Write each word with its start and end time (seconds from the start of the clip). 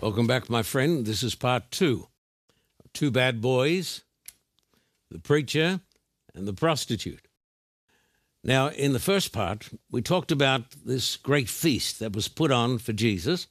Welcome 0.00 0.26
back, 0.26 0.48
my 0.48 0.62
friend. 0.62 1.04
This 1.04 1.22
is 1.22 1.34
part 1.34 1.70
two. 1.70 2.08
Two 2.94 3.10
bad 3.10 3.42
boys, 3.42 4.00
the 5.10 5.18
preacher, 5.18 5.80
and 6.34 6.48
the 6.48 6.54
prostitute. 6.54 7.28
Now, 8.42 8.68
in 8.68 8.94
the 8.94 8.98
first 8.98 9.30
part, 9.30 9.68
we 9.90 10.00
talked 10.00 10.32
about 10.32 10.62
this 10.86 11.18
great 11.18 11.50
feast 11.50 11.98
that 11.98 12.14
was 12.14 12.28
put 12.28 12.50
on 12.50 12.78
for 12.78 12.94
Jesus. 12.94 13.48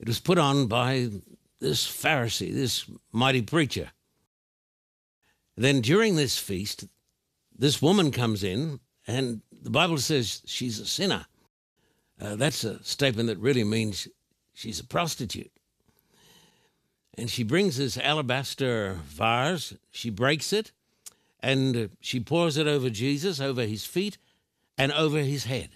It 0.00 0.08
was 0.08 0.18
put 0.18 0.38
on 0.38 0.66
by 0.66 1.10
this 1.60 1.86
Pharisee, 1.86 2.54
this 2.54 2.90
mighty 3.12 3.42
preacher. 3.42 3.90
Then 5.58 5.82
during 5.82 6.16
this 6.16 6.38
feast, 6.38 6.86
this 7.54 7.82
woman 7.82 8.12
comes 8.12 8.42
in, 8.42 8.80
and 9.06 9.42
the 9.52 9.68
Bible 9.68 9.98
says 9.98 10.40
she's 10.46 10.80
a 10.80 10.86
sinner. 10.86 11.26
Uh, 12.18 12.34
that's 12.36 12.64
a 12.64 12.82
statement 12.82 13.28
that 13.28 13.38
really 13.38 13.62
means 13.62 14.08
she's 14.58 14.80
a 14.80 14.84
prostitute. 14.84 15.52
And 17.16 17.30
she 17.30 17.44
brings 17.44 17.76
this 17.76 17.96
alabaster 17.96 18.98
vase, 19.04 19.74
she 19.92 20.10
breaks 20.10 20.52
it, 20.52 20.72
and 21.40 21.90
she 22.00 22.18
pours 22.18 22.56
it 22.56 22.66
over 22.66 22.90
Jesus, 22.90 23.40
over 23.40 23.62
his 23.62 23.84
feet, 23.84 24.18
and 24.76 24.90
over 24.92 25.18
his 25.18 25.44
head. 25.44 25.70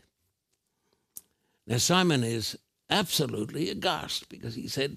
Now, 1.66 1.76
Simon 1.76 2.24
is 2.24 2.58
absolutely 2.90 3.70
aghast 3.70 4.28
because 4.28 4.56
he 4.56 4.66
said, 4.66 4.96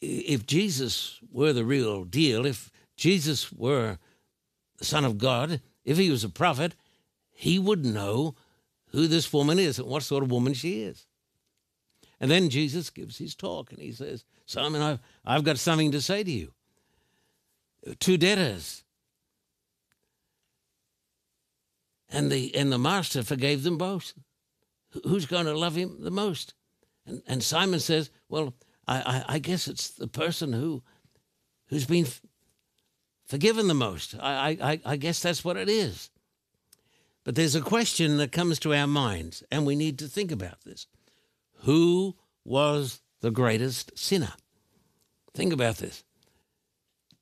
if 0.00 0.46
Jesus 0.46 1.18
were 1.30 1.52
the 1.52 1.64
real 1.64 2.04
deal, 2.04 2.46
if 2.46 2.70
Jesus 2.96 3.52
were 3.52 3.98
the 4.78 4.84
Son 4.84 5.04
of 5.04 5.18
God, 5.18 5.60
if 5.84 5.96
he 5.96 6.10
was 6.10 6.22
a 6.22 6.28
prophet, 6.28 6.76
he 7.32 7.58
would 7.58 7.84
know 7.84 8.36
who 8.90 9.08
this 9.08 9.32
woman 9.32 9.58
is 9.58 9.80
and 9.80 9.88
what 9.88 10.04
sort 10.04 10.22
of 10.22 10.30
woman 10.30 10.54
she 10.54 10.82
is. 10.82 11.06
And 12.20 12.30
then 12.30 12.48
Jesus 12.48 12.90
gives 12.90 13.18
his 13.18 13.34
talk 13.34 13.72
and 13.72 13.80
he 13.80 13.92
says, 13.92 14.24
Simon, 14.46 14.82
I've, 14.82 15.00
I've 15.24 15.44
got 15.44 15.58
something 15.58 15.92
to 15.92 16.00
say 16.00 16.22
to 16.22 16.30
you. 16.30 16.52
Two 17.98 18.16
debtors. 18.16 18.84
And 22.08 22.30
the, 22.30 22.54
and 22.54 22.72
the 22.72 22.78
master 22.78 23.22
forgave 23.22 23.62
them 23.62 23.76
both. 23.76 24.14
Who's 25.02 25.26
going 25.26 25.46
to 25.46 25.58
love 25.58 25.74
him 25.74 25.96
the 26.00 26.10
most? 26.10 26.54
And, 27.06 27.22
and 27.26 27.42
Simon 27.42 27.80
says, 27.80 28.10
Well, 28.28 28.54
I, 28.86 29.24
I, 29.28 29.34
I 29.34 29.38
guess 29.38 29.66
it's 29.66 29.90
the 29.90 30.06
person 30.06 30.52
who, 30.52 30.82
who's 31.66 31.86
been 31.86 32.06
forgiven 33.26 33.68
the 33.68 33.74
most. 33.74 34.14
I, 34.20 34.56
I, 34.60 34.80
I 34.84 34.96
guess 34.96 35.20
that's 35.20 35.44
what 35.44 35.56
it 35.56 35.68
is. 35.68 36.10
But 37.24 37.34
there's 37.34 37.54
a 37.54 37.60
question 37.60 38.18
that 38.18 38.32
comes 38.32 38.58
to 38.60 38.74
our 38.74 38.86
minds, 38.86 39.42
and 39.50 39.64
we 39.64 39.74
need 39.74 39.98
to 39.98 40.08
think 40.08 40.30
about 40.30 40.60
this. 40.64 40.86
Who 41.64 42.16
was 42.44 43.00
the 43.20 43.30
greatest 43.30 43.98
sinner? 43.98 44.34
Think 45.32 45.52
about 45.52 45.78
this. 45.78 46.04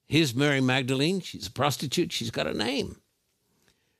Here's 0.08 0.34
Mary 0.34 0.60
Magdalene. 0.60 1.20
She's 1.20 1.46
a 1.46 1.52
prostitute. 1.52 2.12
She's 2.12 2.32
got 2.32 2.48
a 2.48 2.52
name. 2.52 2.96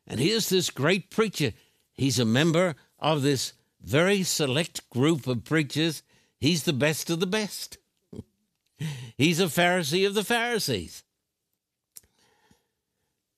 And 0.06 0.18
here's 0.18 0.48
this 0.48 0.68
great 0.68 1.10
preacher. 1.10 1.52
He's 1.92 2.18
a 2.18 2.24
member 2.24 2.74
of 2.98 3.22
this 3.22 3.52
very 3.80 4.24
select 4.24 4.88
group 4.90 5.28
of 5.28 5.44
preachers. 5.44 6.02
He's 6.40 6.64
the 6.64 6.72
best 6.72 7.08
of 7.08 7.20
the 7.20 7.26
best. 7.26 7.78
He's 9.16 9.38
a 9.38 9.44
Pharisee 9.44 10.06
of 10.06 10.14
the 10.14 10.24
Pharisees. 10.24 11.04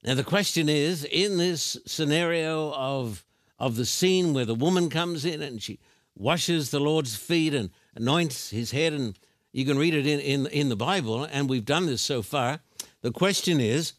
Now, 0.03 0.15
the 0.15 0.25
question 0.25 0.71
is 0.71 1.05
in 1.05 1.37
this 1.37 1.77
scenario 1.87 2.73
of, 2.73 3.27
of 3.59 3.77
the 3.77 3.87
scene 3.87 4.33
where 4.33 4.47
the 4.47 4.55
woman 4.55 4.89
comes 4.89 5.27
in 5.27 5.43
and 5.43 5.63
she 5.63 5.81
washes 6.17 6.71
the 6.71 6.81
Lord's 6.81 7.17
feet 7.17 7.55
and 7.55 7.71
anoints 7.95 8.51
his 8.51 8.71
head, 8.71 8.93
and 8.93 9.19
you 9.53 9.65
can 9.65 9.79
read 9.79 9.95
it 9.95 10.07
in, 10.07 10.21
in, 10.21 10.47
in 10.47 10.69
the 10.69 10.77
Bible, 10.77 11.25
and 11.25 11.49
we've 11.49 11.65
done 11.65 11.87
this 11.87 12.03
so 12.03 12.23
far. 12.23 12.61
The 13.03 13.13
question 13.13 13.61
is 13.61 13.95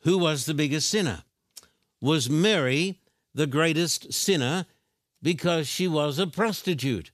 who 0.00 0.18
was 0.18 0.46
the 0.46 0.54
biggest 0.54 0.88
sinner? 0.88 1.22
Was 2.00 2.30
Mary 2.30 3.00
the 3.34 3.46
greatest 3.46 4.12
sinner 4.12 4.66
because 5.22 5.68
she 5.68 5.88
was 5.88 6.18
a 6.18 6.26
prostitute? 6.26 7.10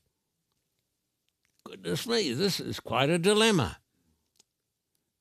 Goodness 1.63 2.07
me, 2.07 2.33
this 2.33 2.59
is 2.59 2.79
quite 2.79 3.09
a 3.09 3.17
dilemma. 3.17 3.77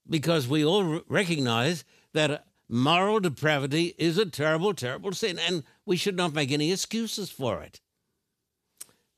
Because 0.09 0.49
we 0.49 0.65
all 0.65 1.03
recognize 1.09 1.85
that 2.13 2.45
moral 2.69 3.21
depravity 3.21 3.95
is 3.99 4.19
a 4.19 4.27
terrible, 4.27 4.75
terrible 4.75 5.13
sin, 5.13 5.39
and 5.39 5.63
we 5.85 5.97
should 5.97 6.17
not 6.17 6.33
make 6.33 6.51
any 6.51 6.73
excuses 6.73 7.31
for 7.31 7.63
it. 7.63 7.81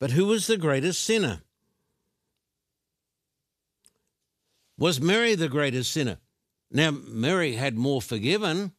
But 0.05 0.11
who 0.11 0.27
was 0.27 0.47
the 0.47 0.59
greatest 0.59 1.03
sinner? 1.03 1.41
Was 4.77 5.01
Mary 5.01 5.35
the 5.35 5.49
greatest 5.49 5.93
sinner? 5.93 6.19
Now, 6.71 6.91
Mary 6.91 7.55
had 7.55 7.79
more 7.79 8.03
forgiven. 8.03 8.73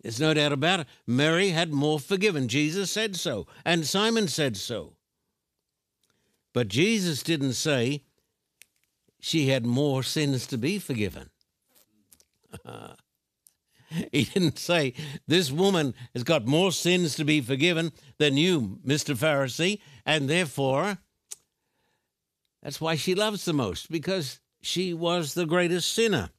There's 0.00 0.18
no 0.18 0.32
doubt 0.32 0.52
about 0.52 0.80
it. 0.80 0.86
Mary 1.06 1.50
had 1.50 1.74
more 1.74 2.00
forgiven. 2.00 2.48
Jesus 2.48 2.90
said 2.90 3.14
so, 3.14 3.46
and 3.62 3.86
Simon 3.86 4.26
said 4.26 4.56
so. 4.56 4.94
But 6.54 6.68
Jesus 6.68 7.22
didn't 7.22 7.52
say 7.52 8.04
she 9.20 9.48
had 9.48 9.66
more 9.66 10.02
sins 10.02 10.46
to 10.46 10.56
be 10.56 10.78
forgiven. 10.78 11.28
he 14.12 14.24
didn't 14.24 14.58
say, 14.58 14.94
This 15.26 15.50
woman 15.50 15.94
has 16.14 16.22
got 16.22 16.46
more 16.46 16.72
sins 16.72 17.16
to 17.16 17.24
be 17.24 17.40
forgiven 17.40 17.92
than 18.18 18.36
you, 18.36 18.78
Mr. 18.86 19.16
Pharisee, 19.16 19.80
and 20.06 20.28
therefore 20.28 20.98
that's 22.62 22.80
why 22.80 22.94
she 22.94 23.14
loves 23.14 23.44
the 23.44 23.52
most, 23.52 23.90
because 23.90 24.40
she 24.60 24.92
was 24.92 25.34
the 25.34 25.46
greatest 25.46 25.92
sinner. 25.92 26.30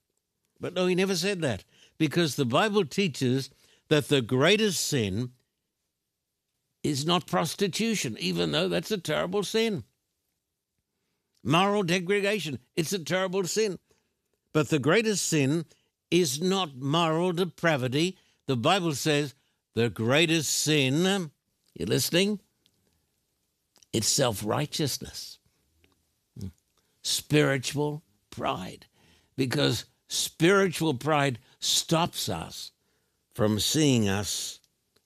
But 0.59 0.73
no, 0.73 0.85
he 0.85 0.95
never 0.95 1.16
said 1.16 1.41
that, 1.41 1.63
because 1.97 2.35
the 2.35 2.45
Bible 2.45 2.85
teaches 2.85 3.50
that 3.89 4.07
the 4.07 4.22
greatest 4.22 4.85
sin 4.85 5.31
is 6.83 7.06
not 7.06 7.28
prostitution, 7.28 8.18
even 8.19 8.51
though 8.51 8.68
that's 8.68 8.91
a 8.91 8.97
terrible 8.97 9.44
sin. 9.44 9.83
Moral 11.44 11.83
degradation, 11.83 12.59
it's 12.75 12.94
a 12.94 13.00
terrible 13.00 13.45
sin. 13.45 13.79
But 14.53 14.69
the 14.69 14.79
greatest 14.79 15.25
sin 15.25 15.66
is 16.12 16.42
not 16.42 16.76
moral 16.76 17.32
depravity. 17.32 18.18
The 18.48 18.58
Bible 18.58 18.94
says 18.94 19.34
the 19.74 19.90
greatest 19.90 20.52
sin, 20.52 21.32
you 21.74 21.86
listening? 21.86 22.42
It's 23.94 24.08
self 24.08 24.44
righteousness, 24.46 25.40
spiritual 27.02 28.04
pride, 28.30 28.86
because 29.36 29.86
spiritual 30.08 30.94
pride 30.94 31.40
stops 31.60 32.30
us 32.30 32.72
from 33.34 33.60
seeing 33.60 34.08
us 34.08 34.60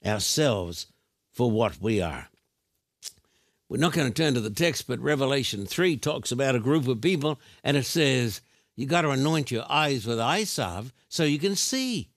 ourselves 0.05 0.87
for 1.31 1.49
what 1.49 1.81
we 1.81 2.01
are. 2.01 2.29
We're 3.67 3.77
not 3.77 3.93
going 3.93 4.11
to 4.11 4.13
turn 4.13 4.35
to 4.35 4.41
the 4.41 4.51
text, 4.51 4.87
but 4.87 4.99
Revelation 4.99 5.65
3 5.65 5.97
talks 5.97 6.31
about 6.31 6.55
a 6.55 6.59
group 6.59 6.87
of 6.87 7.01
people, 7.01 7.39
and 7.63 7.75
it 7.75 7.85
says, 7.85 8.41
you 8.75 8.85
got 8.85 9.01
to 9.01 9.09
anoint 9.09 9.51
your 9.51 9.65
eyes 9.69 10.05
with 10.05 10.19
eye 10.19 10.43
salve 10.43 10.93
so 11.09 11.23
you 11.23 11.39
can 11.39 11.55
see. 11.55 12.09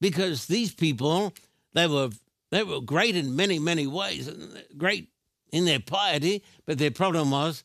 Because 0.00 0.46
these 0.46 0.72
people, 0.72 1.34
they 1.74 1.86
were 1.86 2.10
they 2.50 2.62
were 2.62 2.80
great 2.80 3.14
in 3.14 3.36
many, 3.36 3.58
many 3.58 3.86
ways, 3.86 4.26
and 4.26 4.64
great 4.76 5.08
in 5.52 5.66
their 5.66 5.80
piety, 5.80 6.42
but 6.66 6.78
their 6.78 6.90
problem 6.90 7.30
was 7.30 7.64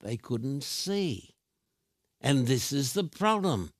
they 0.00 0.16
couldn't 0.16 0.62
see. 0.62 1.34
And 2.20 2.46
this 2.46 2.72
is 2.72 2.92
the 2.92 3.04
problem 3.04 3.72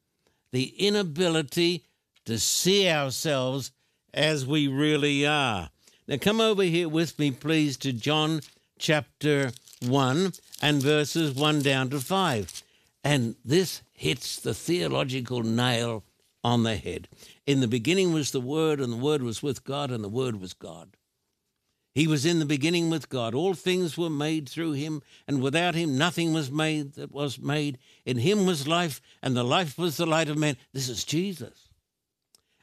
the 0.52 0.74
inability 0.78 1.84
to 2.24 2.38
see 2.38 2.88
ourselves 2.88 3.70
as 4.12 4.44
we 4.44 4.66
really 4.66 5.24
are. 5.24 5.70
Now, 6.08 6.16
come 6.16 6.40
over 6.40 6.64
here 6.64 6.88
with 6.88 7.18
me, 7.20 7.30
please, 7.30 7.76
to 7.78 7.92
John 7.92 8.40
chapter 8.78 9.52
1 9.86 10.32
and 10.60 10.82
verses 10.82 11.32
1 11.34 11.62
down 11.62 11.90
to 11.90 12.00
5. 12.00 12.62
And 13.02 13.36
this 13.44 13.82
hits 13.92 14.36
the 14.36 14.54
theological 14.54 15.42
nail 15.42 16.04
on 16.44 16.62
the 16.62 16.76
head. 16.76 17.08
In 17.46 17.60
the 17.60 17.68
beginning 17.68 18.12
was 18.12 18.30
the 18.30 18.40
Word, 18.40 18.80
and 18.80 18.92
the 18.92 18.96
Word 18.96 19.22
was 19.22 19.42
with 19.42 19.64
God, 19.64 19.90
and 19.90 20.04
the 20.04 20.08
Word 20.08 20.40
was 20.40 20.52
God. 20.52 20.96
He 21.92 22.06
was 22.06 22.24
in 22.24 22.38
the 22.38 22.46
beginning 22.46 22.88
with 22.88 23.08
God. 23.08 23.34
All 23.34 23.54
things 23.54 23.98
were 23.98 24.10
made 24.10 24.48
through 24.48 24.72
him, 24.72 25.02
and 25.26 25.42
without 25.42 25.74
him 25.74 25.98
nothing 25.98 26.32
was 26.32 26.50
made 26.50 26.94
that 26.94 27.10
was 27.10 27.38
made. 27.38 27.78
In 28.04 28.18
him 28.18 28.46
was 28.46 28.68
life, 28.68 29.00
and 29.22 29.36
the 29.36 29.42
life 29.42 29.76
was 29.76 29.96
the 29.96 30.06
light 30.06 30.28
of 30.28 30.38
men. 30.38 30.56
This 30.72 30.88
is 30.88 31.04
Jesus. 31.04 31.68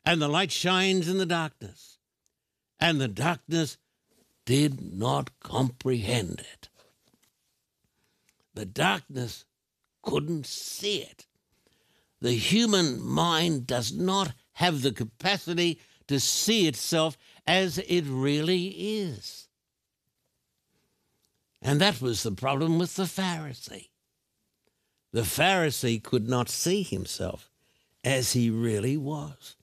And 0.06 0.22
the 0.22 0.30
light 0.30 0.52
shines 0.52 1.10
in 1.10 1.18
the 1.18 1.26
darkness, 1.26 1.98
and 2.80 3.02
the 3.02 3.10
darkness 3.10 3.78
did 4.46 4.94
not 4.94 5.38
comprehend 5.42 6.40
it. 6.40 6.70
The 8.54 8.66
darkness 8.66 9.44
couldn't 10.08 10.46
see 10.46 11.00
it. 11.00 11.28
The 12.22 12.32
human 12.32 13.04
mind 13.04 13.68
does 13.68 13.92
not 13.92 14.34
have 14.54 14.82
the 14.82 14.94
capacity 14.94 15.80
to 16.08 16.20
see 16.20 16.66
itself 16.66 17.18
as 17.46 17.78
it 17.78 18.06
really 18.08 18.68
is. 18.68 19.50
And 21.62 21.82
that 21.82 22.02
was 22.02 22.24
the 22.24 22.32
problem 22.32 22.80
with 22.80 22.96
the 22.96 23.04
Pharisee. 23.04 23.90
The 25.12 25.22
Pharisee 25.22 26.02
could 26.02 26.30
not 26.30 26.48
see 26.48 26.84
himself 26.84 27.52
as 28.04 28.32
he 28.32 28.50
really 28.50 28.96
was. 28.96 29.58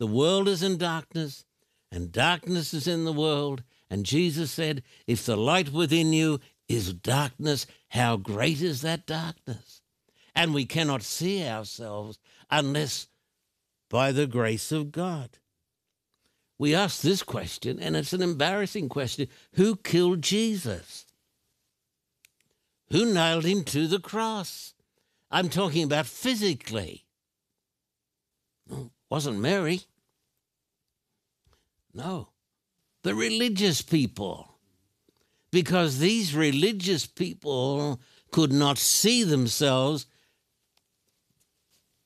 The 0.00 0.08
world 0.08 0.48
is 0.48 0.62
in 0.62 0.76
darkness, 0.76 1.44
and 1.92 2.10
darkness 2.10 2.74
is 2.74 2.88
in 2.88 3.04
the 3.04 3.12
world. 3.12 3.62
And 3.88 4.04
Jesus 4.04 4.50
said, 4.50 4.82
If 5.06 5.24
the 5.24 5.36
light 5.36 5.72
within 5.72 6.12
you 6.12 6.40
is 6.68 6.92
darkness, 6.92 7.66
how 7.88 8.16
great 8.16 8.60
is 8.60 8.82
that 8.82 9.06
darkness? 9.06 9.82
And 10.34 10.54
we 10.54 10.66
cannot 10.66 11.02
see 11.02 11.46
ourselves 11.46 12.18
unless 12.50 13.08
by 13.88 14.12
the 14.12 14.26
grace 14.26 14.70
of 14.70 14.92
God. 14.92 15.38
We 16.58 16.74
ask 16.74 17.00
this 17.00 17.22
question, 17.22 17.78
and 17.78 17.96
it's 17.96 18.12
an 18.12 18.22
embarrassing 18.22 18.88
question 18.88 19.28
Who 19.54 19.76
killed 19.76 20.22
Jesus? 20.22 21.06
Who 22.90 23.12
nailed 23.12 23.44
him 23.44 23.64
to 23.64 23.86
the 23.86 24.00
cross? 24.00 24.74
I'm 25.30 25.48
talking 25.48 25.84
about 25.84 26.06
physically. 26.06 27.04
Wasn't 29.10 29.38
Mary. 29.38 29.82
No, 31.94 32.28
the 33.02 33.14
religious 33.14 33.82
people. 33.82 34.47
Because 35.50 35.98
these 35.98 36.34
religious 36.34 37.06
people 37.06 38.00
could 38.30 38.52
not 38.52 38.78
see 38.78 39.24
themselves 39.24 40.06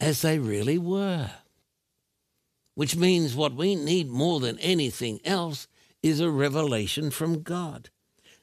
as 0.00 0.22
they 0.22 0.38
really 0.38 0.78
were. 0.78 1.30
Which 2.74 2.96
means 2.96 3.34
what 3.34 3.54
we 3.54 3.74
need 3.74 4.08
more 4.08 4.40
than 4.40 4.58
anything 4.58 5.20
else 5.24 5.66
is 6.02 6.20
a 6.20 6.30
revelation 6.30 7.10
from 7.10 7.42
God. 7.42 7.90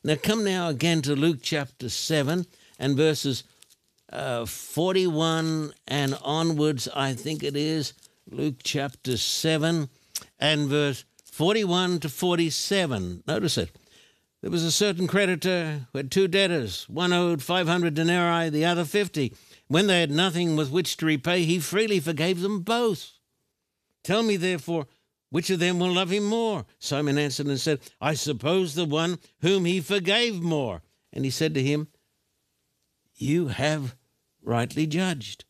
Now, 0.04 0.16
come 0.16 0.44
now 0.44 0.70
again 0.70 1.02
to 1.04 1.16
Luke 1.16 1.40
chapter 1.42 1.90
7 1.90 2.46
and 2.78 2.96
verses 2.96 3.44
uh, 4.12 4.46
41 4.46 5.74
and 5.88 6.18
onwards, 6.24 6.88
I 6.96 7.14
think 7.14 7.44
it 7.44 7.56
is. 7.56 7.94
Luke 8.30 8.62
chapter 8.64 9.18
7 9.18 9.90
and 10.40 10.68
verse 10.68 11.04
41 11.26 12.00
to 12.02 12.10
47. 12.10 13.24
Notice 13.28 13.58
it. 13.58 13.70
There 14.42 14.52
was 14.52 14.64
a 14.64 14.72
certain 14.72 15.06
creditor 15.06 15.88
who 15.92 15.98
had 15.98 16.12
two 16.12 16.28
debtors. 16.28 16.88
One 16.88 17.12
owed 17.12 17.44
500 17.44 17.94
denarii, 17.94 18.50
the 18.50 18.64
other 18.66 18.86
50. 18.86 19.34
When 19.68 19.88
they 19.88 20.00
had 20.00 20.12
nothing 20.12 20.56
with 20.56 20.72
which 20.72 20.96
to 20.98 21.06
repay, 21.06 21.44
he 21.44 21.60
freely 21.60 22.00
forgave 22.00 22.40
them 22.40 22.62
both. 22.62 23.12
Tell 24.02 24.24
me, 24.24 24.38
therefore, 24.38 24.88
which 25.30 25.50
of 25.50 25.60
them 25.60 25.78
will 25.78 25.92
love 25.92 26.10
him 26.10 26.24
more? 26.24 26.66
Simon 26.80 27.18
answered 27.18 27.48
and 27.48 27.60
said, 27.60 27.82
I 28.00 28.14
suppose 28.14 28.76
the 28.76 28.86
one 28.86 29.20
whom 29.42 29.66
he 29.66 29.82
forgave 29.82 30.42
more. 30.42 30.82
And 31.12 31.26
he 31.26 31.32
said 31.32 31.54
to 31.56 31.64
him, 31.64 31.90
You 33.16 33.50
have 33.50 33.96
rightly 34.42 34.88
judged. 34.88 35.44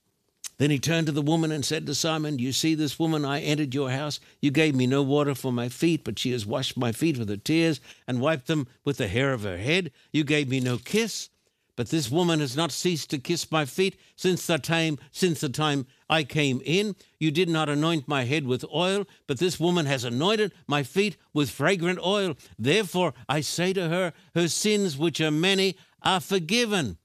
Then 0.59 0.71
he 0.71 0.77
turned 0.77 1.07
to 1.07 1.13
the 1.13 1.21
woman 1.21 1.53
and 1.53 1.63
said 1.63 1.85
to 1.85 1.95
Simon, 1.95 2.37
You 2.37 2.51
see 2.51 2.75
this 2.75 2.99
woman, 2.99 3.23
I 3.23 3.39
entered 3.39 3.73
your 3.73 3.91
house. 3.91 4.19
You 4.41 4.51
gave 4.51 4.75
me 4.75 4.87
no 4.87 5.01
water 5.01 5.33
for 5.33 5.53
my 5.53 5.69
feet, 5.69 6.03
but 6.03 6.19
she 6.19 6.31
has 6.33 6.45
washed 6.45 6.77
my 6.77 6.91
feet 6.91 7.17
with 7.17 7.29
her 7.29 7.37
tears 7.37 7.79
and 8.05 8.19
wiped 8.19 8.47
them 8.47 8.67
with 8.83 8.97
the 8.97 9.07
hair 9.07 9.31
of 9.31 9.43
her 9.43 9.57
head. 9.57 9.91
You 10.11 10.25
gave 10.25 10.49
me 10.49 10.59
no 10.59 10.77
kiss, 10.77 11.29
but 11.77 11.87
this 11.89 12.11
woman 12.11 12.41
has 12.41 12.57
not 12.57 12.73
ceased 12.73 13.09
to 13.11 13.19
kiss 13.19 13.49
my 13.49 13.63
feet 13.63 13.97
since 14.17 14.45
the 14.45 14.57
time 14.57 14.99
since 15.13 15.39
the 15.39 15.47
time 15.47 15.87
I 16.09 16.25
came 16.25 16.61
in. 16.65 16.97
You 17.21 17.31
did 17.31 17.47
not 17.47 17.69
anoint 17.69 18.09
my 18.09 18.25
head 18.25 18.45
with 18.45 18.65
oil, 18.75 19.07
but 19.27 19.39
this 19.39 19.61
woman 19.61 19.85
has 19.85 20.03
anointed 20.03 20.51
my 20.67 20.83
feet 20.83 21.15
with 21.33 21.49
fragrant 21.49 21.99
oil. 22.05 22.35
Therefore 22.57 23.13
I 23.29 23.39
say 23.39 23.71
to 23.71 23.87
her, 23.87 24.11
her 24.35 24.49
sins 24.49 24.97
which 24.97 25.21
are 25.21 25.31
many 25.31 25.77
are 26.03 26.19
forgiven 26.19 26.97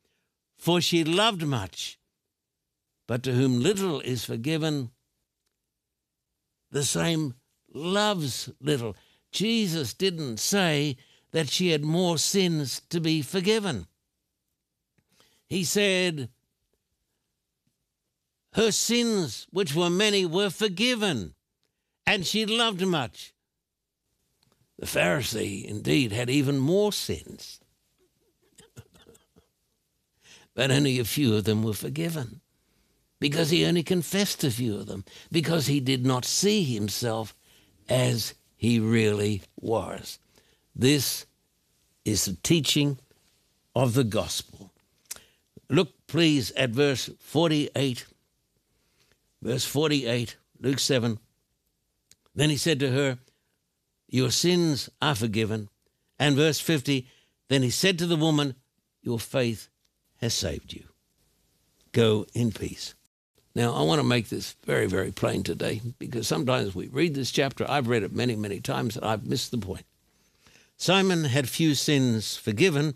for 0.56 0.80
she 0.80 1.04
loved 1.04 1.46
much. 1.46 1.98
But 3.06 3.22
to 3.24 3.32
whom 3.32 3.60
little 3.60 4.00
is 4.00 4.24
forgiven, 4.24 4.90
the 6.70 6.84
same 6.84 7.34
loves 7.72 8.50
little. 8.60 8.96
Jesus 9.30 9.92
didn't 9.92 10.38
say 10.38 10.96
that 11.32 11.50
she 11.50 11.70
had 11.70 11.84
more 11.84 12.16
sins 12.16 12.80
to 12.88 13.00
be 13.00 13.20
forgiven. 13.20 13.86
He 15.48 15.64
said, 15.64 16.30
Her 18.54 18.72
sins, 18.72 19.46
which 19.50 19.74
were 19.74 19.90
many, 19.90 20.24
were 20.24 20.50
forgiven, 20.50 21.34
and 22.06 22.24
she 22.24 22.46
loved 22.46 22.86
much. 22.86 23.34
The 24.78 24.86
Pharisee, 24.86 25.64
indeed, 25.64 26.12
had 26.12 26.30
even 26.30 26.58
more 26.58 26.92
sins 26.92 27.60
but 30.54 30.70
only 30.70 30.98
a 30.98 31.04
few 31.04 31.36
of 31.36 31.44
them 31.44 31.62
were 31.62 31.74
forgiven 31.74 32.40
because 33.24 33.48
he 33.48 33.64
only 33.64 33.82
confessed 33.82 34.44
a 34.44 34.50
few 34.50 34.76
of 34.76 34.84
them, 34.84 35.02
because 35.32 35.66
he 35.66 35.80
did 35.80 36.04
not 36.04 36.26
see 36.26 36.62
himself 36.62 37.34
as 37.88 38.34
he 38.54 38.78
really 38.78 39.40
was. 39.58 40.18
This 40.76 41.24
is 42.04 42.26
the 42.26 42.36
teaching 42.42 42.98
of 43.74 43.94
the 43.94 44.04
gospel. 44.04 44.72
Look, 45.70 46.06
please, 46.06 46.50
at 46.50 46.68
verse 46.68 47.08
48. 47.18 48.04
Verse 49.40 49.64
48, 49.64 50.36
Luke 50.60 50.78
7. 50.78 51.18
Then 52.34 52.50
he 52.50 52.58
said 52.58 52.78
to 52.80 52.90
her, 52.90 53.16
Your 54.06 54.30
sins 54.30 54.90
are 55.00 55.14
forgiven. 55.14 55.70
And 56.18 56.36
verse 56.36 56.60
50, 56.60 57.08
then 57.48 57.62
he 57.62 57.70
said 57.70 57.98
to 58.00 58.06
the 58.06 58.16
woman, 58.16 58.56
Your 59.00 59.18
faith 59.18 59.70
has 60.20 60.34
saved 60.34 60.74
you. 60.74 60.84
Go 61.92 62.26
in 62.34 62.52
peace. 62.52 62.92
Now, 63.54 63.74
I 63.74 63.82
want 63.82 64.00
to 64.00 64.06
make 64.06 64.28
this 64.28 64.56
very, 64.64 64.86
very 64.86 65.12
plain 65.12 65.44
today 65.44 65.80
because 65.98 66.26
sometimes 66.26 66.74
we 66.74 66.88
read 66.88 67.14
this 67.14 67.30
chapter. 67.30 67.64
I've 67.68 67.86
read 67.86 68.02
it 68.02 68.12
many, 68.12 68.34
many 68.34 68.60
times 68.60 68.96
and 68.96 69.04
I've 69.04 69.26
missed 69.26 69.52
the 69.52 69.58
point. 69.58 69.86
Simon 70.76 71.24
had 71.24 71.48
few 71.48 71.74
sins 71.74 72.36
forgiven 72.36 72.94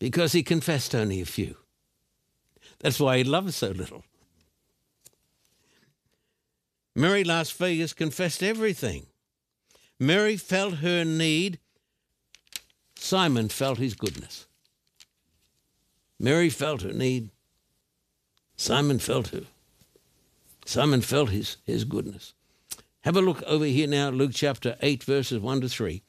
because 0.00 0.32
he 0.32 0.42
confessed 0.42 0.94
only 0.94 1.20
a 1.20 1.24
few. 1.24 1.56
That's 2.80 2.98
why 2.98 3.18
he 3.18 3.24
loved 3.24 3.54
so 3.54 3.68
little. 3.68 4.04
Mary 6.96 7.22
Las 7.22 7.50
Vegas 7.52 7.92
confessed 7.92 8.42
everything. 8.42 9.06
Mary 10.00 10.36
felt 10.36 10.74
her 10.76 11.04
need. 11.04 11.60
Simon 12.96 13.48
felt 13.48 13.78
his 13.78 13.94
goodness. 13.94 14.46
Mary 16.18 16.50
felt 16.50 16.82
her 16.82 16.92
need. 16.92 17.30
Simon 18.62 19.00
felt 19.00 19.30
her. 19.30 19.42
Simon 20.64 21.00
felt 21.00 21.30
his, 21.30 21.56
his 21.64 21.82
goodness. 21.82 22.32
Have 23.00 23.16
a 23.16 23.20
look 23.20 23.42
over 23.42 23.64
here 23.64 23.88
now, 23.88 24.10
Luke 24.10 24.30
chapter 24.32 24.76
8, 24.80 25.02
verses 25.02 25.40
1 25.40 25.62
to 25.62 25.68
3. 25.68 26.00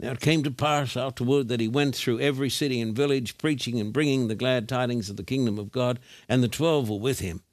Now 0.00 0.10
it 0.10 0.20
came 0.20 0.42
to 0.42 0.50
pass 0.50 0.96
afterward 0.96 1.46
that 1.46 1.60
he 1.60 1.68
went 1.68 1.94
through 1.94 2.18
every 2.18 2.50
city 2.50 2.80
and 2.80 2.96
village, 2.96 3.38
preaching 3.38 3.78
and 3.78 3.92
bringing 3.92 4.26
the 4.26 4.34
glad 4.34 4.68
tidings 4.68 5.08
of 5.08 5.16
the 5.16 5.22
kingdom 5.22 5.56
of 5.56 5.70
God, 5.70 6.00
and 6.28 6.42
the 6.42 6.48
twelve 6.48 6.90
were 6.90 6.98
with 6.98 7.20
him. 7.20 7.44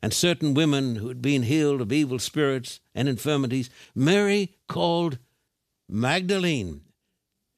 And 0.00 0.14
certain 0.14 0.54
women 0.54 0.96
who 0.96 1.08
had 1.08 1.20
been 1.20 1.42
healed 1.42 1.82
of 1.82 1.92
evil 1.92 2.18
spirits 2.18 2.80
and 2.94 3.06
infirmities, 3.06 3.68
Mary 3.94 4.56
called 4.66 5.18
Magdalene, 5.90 6.80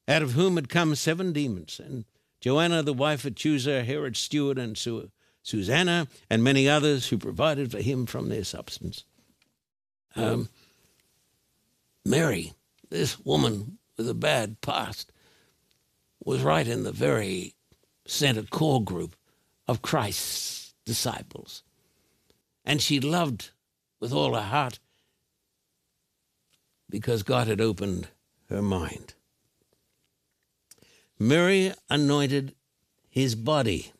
out 0.08 0.22
of 0.22 0.32
whom 0.32 0.56
had 0.56 0.68
come 0.68 0.96
seven 0.96 1.32
demons, 1.32 1.78
and 1.78 2.04
Joanna, 2.40 2.82
the 2.82 2.92
wife 2.92 3.24
of 3.24 3.36
Chuza, 3.36 3.84
Herod's 3.84 4.18
steward, 4.18 4.58
and 4.58 4.76
Susanna, 5.42 6.06
and 6.30 6.44
many 6.44 6.68
others 6.68 7.08
who 7.08 7.18
provided 7.18 7.70
for 7.70 7.80
him 7.80 8.06
from 8.06 8.28
their 8.28 8.44
substance. 8.44 9.04
Um, 10.14 10.48
Mary, 12.04 12.52
this 12.90 13.18
woman 13.20 13.78
with 13.96 14.08
a 14.08 14.14
bad 14.14 14.60
past, 14.60 15.12
was 16.24 16.42
right 16.42 16.66
in 16.66 16.84
the 16.84 16.92
very 16.92 17.54
center 18.06 18.42
core 18.42 18.82
group 18.82 19.16
of 19.66 19.82
Christ's 19.82 20.74
disciples. 20.84 21.62
And 22.64 22.80
she 22.80 23.00
loved 23.00 23.50
with 24.00 24.12
all 24.12 24.34
her 24.34 24.42
heart 24.42 24.78
because 26.88 27.22
God 27.22 27.48
had 27.48 27.60
opened 27.60 28.08
her 28.48 28.62
mind. 28.62 29.14
Mary 31.18 31.72
anointed 31.88 32.54
his 33.08 33.34
body. 33.34 33.92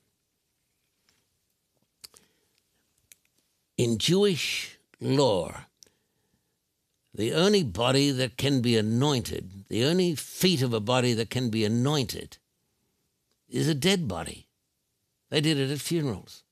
In 3.76 3.98
Jewish 3.98 4.78
lore, 5.00 5.66
the 7.14 7.32
only 7.32 7.62
body 7.62 8.10
that 8.10 8.36
can 8.36 8.60
be 8.60 8.76
anointed, 8.76 9.64
the 9.68 9.84
only 9.84 10.14
feet 10.14 10.62
of 10.62 10.72
a 10.72 10.80
body 10.80 11.12
that 11.14 11.30
can 11.30 11.50
be 11.50 11.64
anointed, 11.64 12.38
is 13.48 13.68
a 13.68 13.74
dead 13.74 14.08
body. 14.08 14.46
They 15.30 15.40
did 15.40 15.58
it 15.58 15.70
at 15.70 15.80
funerals. 15.80 16.42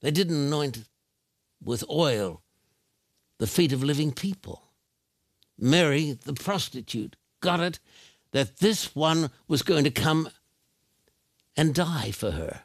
They 0.00 0.10
didn't 0.10 0.46
anoint 0.46 0.84
with 1.62 1.84
oil 1.90 2.42
the 3.38 3.46
feet 3.46 3.72
of 3.72 3.82
living 3.82 4.12
people. 4.12 4.62
Mary, 5.58 6.12
the 6.12 6.34
prostitute, 6.34 7.16
got 7.40 7.60
it 7.60 7.78
that 8.32 8.58
this 8.58 8.94
one 8.94 9.30
was 9.48 9.62
going 9.62 9.84
to 9.84 9.90
come 9.90 10.28
and 11.56 11.74
die 11.74 12.10
for 12.10 12.32
her. 12.32 12.62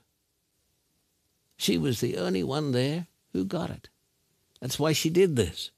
She 1.58 1.78
was 1.78 2.02
the 2.02 2.18
only 2.18 2.44
one 2.44 2.72
there 2.72 3.08
who 3.34 3.46
got 3.46 3.70
it. 3.70 3.90
That's 4.60 4.80
why 4.80 4.94
she 4.94 5.10
did 5.10 5.36
this. 5.36 5.72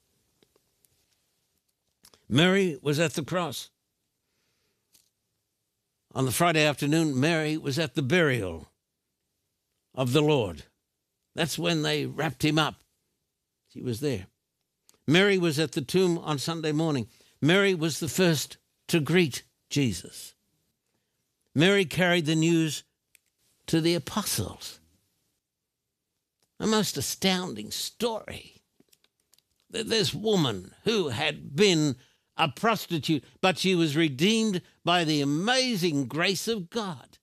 Mary 2.28 2.78
was 2.82 2.98
at 3.00 3.14
the 3.14 3.24
cross. 3.24 3.70
On 6.14 6.24
the 6.24 6.32
Friday 6.32 6.64
afternoon, 6.64 7.18
Mary 7.18 7.56
was 7.56 7.78
at 7.78 7.94
the 7.94 8.02
burial 8.02 8.68
of 9.94 10.12
the 10.12 10.22
Lord. 10.22 10.64
That's 11.34 11.58
when 11.58 11.82
they 11.82 12.06
wrapped 12.06 12.44
him 12.44 12.58
up. 12.58 12.76
She 13.68 13.82
was 13.82 14.00
there. 14.00 14.26
Mary 15.06 15.38
was 15.38 15.58
at 15.58 15.72
the 15.72 15.82
tomb 15.82 16.18
on 16.18 16.38
Sunday 16.38 16.72
morning. 16.72 17.08
Mary 17.40 17.74
was 17.74 18.00
the 18.00 18.08
first 18.08 18.56
to 18.88 19.00
greet 19.00 19.42
Jesus. 19.68 20.34
Mary 21.54 21.84
carried 21.84 22.26
the 22.26 22.34
news 22.34 22.84
to 23.66 23.80
the 23.80 23.94
apostles. 23.94 24.80
A 26.60 26.66
most 26.66 26.96
astounding 26.96 27.70
story. 27.70 28.62
This 29.70 30.14
woman 30.14 30.72
who 30.84 31.08
had 31.08 31.56
been 31.56 31.96
a 32.36 32.48
prostitute, 32.48 33.24
but 33.40 33.58
she 33.58 33.74
was 33.74 33.96
redeemed 33.96 34.62
by 34.84 35.04
the 35.04 35.20
amazing 35.20 36.06
grace 36.06 36.48
of 36.48 36.70
God. 36.70 37.18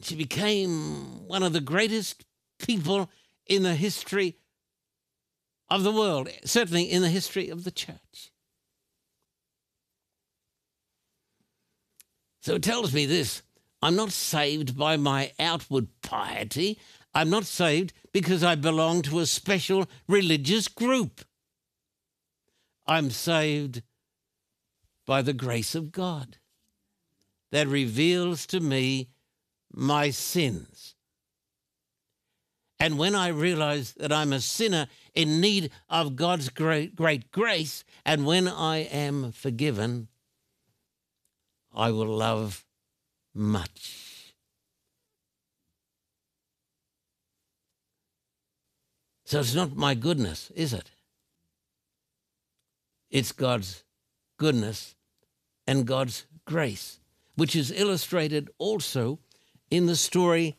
She 0.00 0.14
became 0.14 1.26
one 1.26 1.42
of 1.42 1.52
the 1.52 1.60
greatest 1.60 2.24
people 2.58 3.10
in 3.46 3.62
the 3.62 3.74
history 3.74 4.36
of 5.68 5.82
the 5.82 5.92
world, 5.92 6.28
certainly 6.44 6.84
in 6.84 7.02
the 7.02 7.08
history 7.08 7.48
of 7.48 7.64
the 7.64 7.70
church. 7.70 8.30
So 12.42 12.54
it 12.54 12.62
tells 12.62 12.92
me 12.92 13.06
this 13.06 13.42
I'm 13.86 13.94
not 13.94 14.10
saved 14.10 14.76
by 14.76 14.96
my 14.96 15.30
outward 15.38 15.86
piety. 16.02 16.76
I'm 17.14 17.30
not 17.30 17.44
saved 17.44 17.92
because 18.12 18.42
I 18.42 18.56
belong 18.56 19.02
to 19.02 19.20
a 19.20 19.26
special 19.26 19.86
religious 20.08 20.66
group. 20.66 21.24
I'm 22.84 23.10
saved 23.10 23.82
by 25.06 25.22
the 25.22 25.32
grace 25.32 25.76
of 25.76 25.92
God 25.92 26.38
that 27.52 27.68
reveals 27.68 28.44
to 28.46 28.58
me 28.58 29.10
my 29.72 30.10
sins. 30.10 30.96
And 32.80 32.98
when 32.98 33.14
I 33.14 33.28
realize 33.28 33.92
that 33.92 34.10
I'm 34.10 34.32
a 34.32 34.40
sinner 34.40 34.88
in 35.14 35.40
need 35.40 35.70
of 35.88 36.16
God's 36.16 36.48
great, 36.48 36.96
great 36.96 37.30
grace, 37.30 37.84
and 38.04 38.26
when 38.26 38.48
I 38.48 38.78
am 38.78 39.30
forgiven, 39.30 40.08
I 41.72 41.92
will 41.92 42.08
love 42.08 42.65
much. 43.36 44.34
So 49.24 49.40
it's 49.40 49.54
not 49.54 49.76
my 49.76 49.94
goodness, 49.94 50.50
is 50.54 50.72
it? 50.72 50.90
It's 53.10 53.32
God's 53.32 53.82
goodness 54.38 54.94
and 55.66 55.86
God's 55.86 56.26
grace, 56.44 57.00
which 57.34 57.56
is 57.56 57.72
illustrated 57.72 58.50
also 58.58 59.18
in 59.70 59.86
the 59.86 59.96
story 59.96 60.56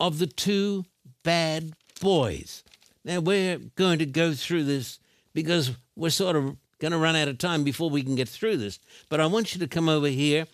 of 0.00 0.18
the 0.18 0.26
two 0.26 0.84
bad 1.22 1.74
boys. 2.00 2.64
Now, 3.04 3.20
we're 3.20 3.58
going 3.76 4.00
to 4.00 4.06
go 4.06 4.32
through 4.32 4.64
this 4.64 4.98
because 5.32 5.72
we're 5.96 6.10
sort 6.10 6.36
of 6.36 6.56
going 6.80 6.92
to 6.92 6.98
run 6.98 7.16
out 7.16 7.28
of 7.28 7.38
time 7.38 7.64
before 7.64 7.90
we 7.90 8.02
can 8.02 8.16
get 8.16 8.28
through 8.28 8.56
this. 8.56 8.80
But 9.08 9.20
I 9.20 9.26
want 9.26 9.54
you 9.54 9.60
to 9.60 9.68
come 9.68 9.88
over 9.88 10.08
here 10.08 10.46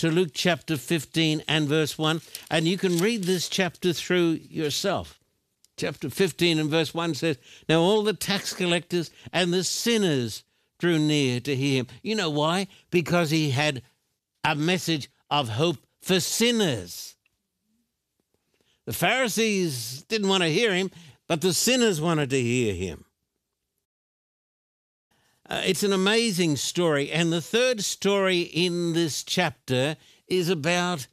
to 0.00 0.10
Luke 0.10 0.30
chapter 0.32 0.78
15 0.78 1.42
and 1.46 1.68
verse 1.68 1.98
1, 1.98 2.22
and 2.50 2.66
you 2.66 2.78
can 2.78 2.96
read 2.96 3.24
this 3.24 3.50
chapter 3.50 3.92
through 3.92 4.38
yourself. 4.48 5.20
Chapter 5.76 6.08
15 6.08 6.58
and 6.58 6.70
verse 6.70 6.94
1 6.94 7.14
says, 7.14 7.36
Now 7.68 7.80
all 7.80 8.02
the 8.02 8.14
tax 8.14 8.54
collectors 8.54 9.10
and 9.30 9.52
the 9.52 9.62
sinners 9.62 10.42
drew 10.78 10.98
near 10.98 11.38
to 11.40 11.54
hear 11.54 11.80
him. 11.80 11.88
You 12.02 12.14
know 12.14 12.30
why? 12.30 12.68
Because 12.90 13.28
he 13.28 13.50
had 13.50 13.82
a 14.42 14.54
message 14.54 15.10
of 15.30 15.50
hope 15.50 15.76
for 16.00 16.18
sinners. 16.18 17.16
The 18.86 18.94
Pharisees 18.94 20.04
didn't 20.04 20.30
want 20.30 20.44
to 20.44 20.48
hear 20.48 20.74
him, 20.74 20.90
but 21.28 21.42
the 21.42 21.52
sinners 21.52 22.00
wanted 22.00 22.30
to 22.30 22.40
hear 22.40 22.72
him. 22.72 23.04
Uh, 25.50 25.62
it's 25.64 25.82
an 25.82 25.92
amazing 25.92 26.54
story. 26.54 27.10
And 27.10 27.32
the 27.32 27.40
third 27.40 27.82
story 27.82 28.42
in 28.42 28.92
this 28.92 29.24
chapter 29.24 29.96
is 30.28 30.48
about 30.48 31.08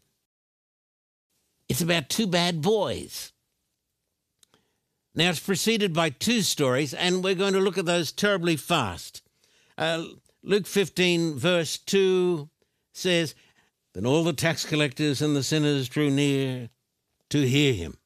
it's 1.68 1.82
about 1.82 2.08
two 2.08 2.28
bad 2.28 2.62
boys. 2.62 3.34
Now 5.16 5.32
it's 5.32 5.40
preceded 5.40 5.92
by 5.92 6.12
two 6.12 6.44
stories, 6.44 6.94
and 6.94 7.24
we're 7.24 7.36
going 7.36 7.54
to 7.54 7.60
look 7.60 7.78
at 7.78 7.86
those 7.86 8.12
terribly 8.12 8.56
fast. 8.56 9.24
Uh, 9.78 10.04
Luke 10.44 10.68
15, 10.68 11.38
verse 11.38 11.78
2 11.80 12.48
says, 12.94 13.36
Then 13.94 14.06
all 14.06 14.24
the 14.24 14.32
tax 14.32 14.64
collectors 14.64 15.22
and 15.22 15.36
the 15.36 15.44
sinners 15.44 15.90
drew 15.90 16.10
near 16.10 16.70
to 17.32 17.48
hear 17.48 17.74
him. 17.74 17.98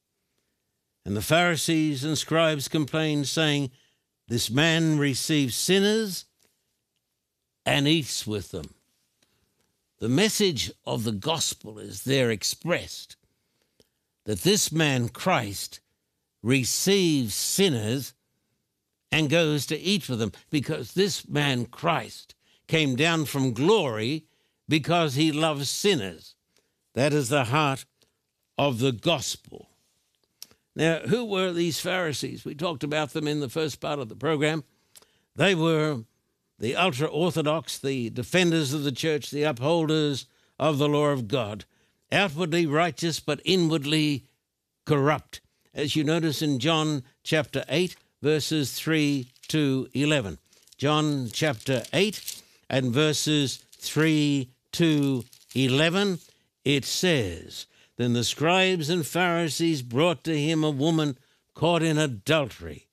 And 1.06 1.16
the 1.16 1.22
Pharisees 1.22 2.04
and 2.04 2.18
scribes 2.18 2.68
complained, 2.68 3.28
saying, 3.28 3.72
This 4.32 4.50
man 4.50 4.98
receives 4.98 5.56
sinners 5.56 6.24
and 7.66 7.86
eats 7.86 8.26
with 8.26 8.52
them. 8.52 8.76
The 10.00 10.08
message 10.08 10.72
of 10.86 11.04
the 11.04 11.12
gospel 11.12 11.78
is 11.78 12.04
there 12.04 12.32
expressed 12.32 13.18
that 14.24 14.44
this 14.44 14.72
man, 14.72 15.10
Christ, 15.10 15.82
receives 16.42 17.36
sinners 17.36 18.14
and 19.12 19.30
goes 19.30 19.66
to 19.66 19.78
eat 19.78 20.08
with 20.08 20.20
them 20.20 20.32
because 20.50 20.94
this 20.94 21.28
man, 21.28 21.66
Christ, 21.66 22.34
came 22.70 22.96
down 22.96 23.26
from 23.26 23.52
glory 23.52 24.28
because 24.66 25.16
he 25.16 25.34
loves 25.34 25.70
sinners. 25.70 26.36
That 26.94 27.12
is 27.12 27.28
the 27.28 27.44
heart 27.44 27.84
of 28.58 28.80
the 28.80 28.94
gospel. 28.94 29.71
Now, 30.76 31.00
who 31.00 31.26
were 31.26 31.52
these 31.52 31.80
Pharisees? 31.80 32.46
We 32.46 32.56
talked 32.56 32.84
about 32.84 33.12
them 33.12 33.28
in 33.28 33.40
the 33.40 33.50
first 33.50 33.82
part 33.82 34.00
of 34.00 34.10
the 34.10 34.16
program. 34.16 34.64
They 35.36 35.56
were 35.56 36.04
the 36.60 36.76
ultra 36.76 37.08
Orthodox, 37.08 37.78
the 37.78 38.10
defenders 38.10 38.74
of 38.74 38.84
the 38.84 38.92
church, 38.92 39.32
the 39.32 39.44
upholders 39.44 40.28
of 40.60 40.78
the 40.78 40.88
law 40.88 41.08
of 41.08 41.28
God, 41.28 41.66
outwardly 42.12 42.66
righteous 42.66 43.20
but 43.20 43.42
inwardly 43.44 44.26
corrupt, 44.86 45.42
as 45.74 45.96
you 45.96 46.04
notice 46.04 46.42
in 46.42 46.60
John 46.60 47.04
chapter 47.24 47.66
8, 47.68 47.96
verses 48.22 48.74
3 48.74 49.28
to 49.48 49.88
11. 49.94 50.38
John 50.78 51.30
chapter 51.32 51.84
8 51.94 52.42
and 52.70 52.94
verses 52.94 53.64
3 53.80 54.50
to 54.74 55.24
11, 55.56 56.20
it 56.64 56.86
says, 56.86 57.66
Then 58.02 58.14
the 58.14 58.24
scribes 58.24 58.90
and 58.90 59.06
Pharisees 59.06 59.84
brought 59.84 60.24
to 60.24 60.36
him 60.36 60.64
a 60.64 60.72
woman 60.72 61.20
caught 61.54 61.84
in 61.84 62.00
adultery. 62.00 62.88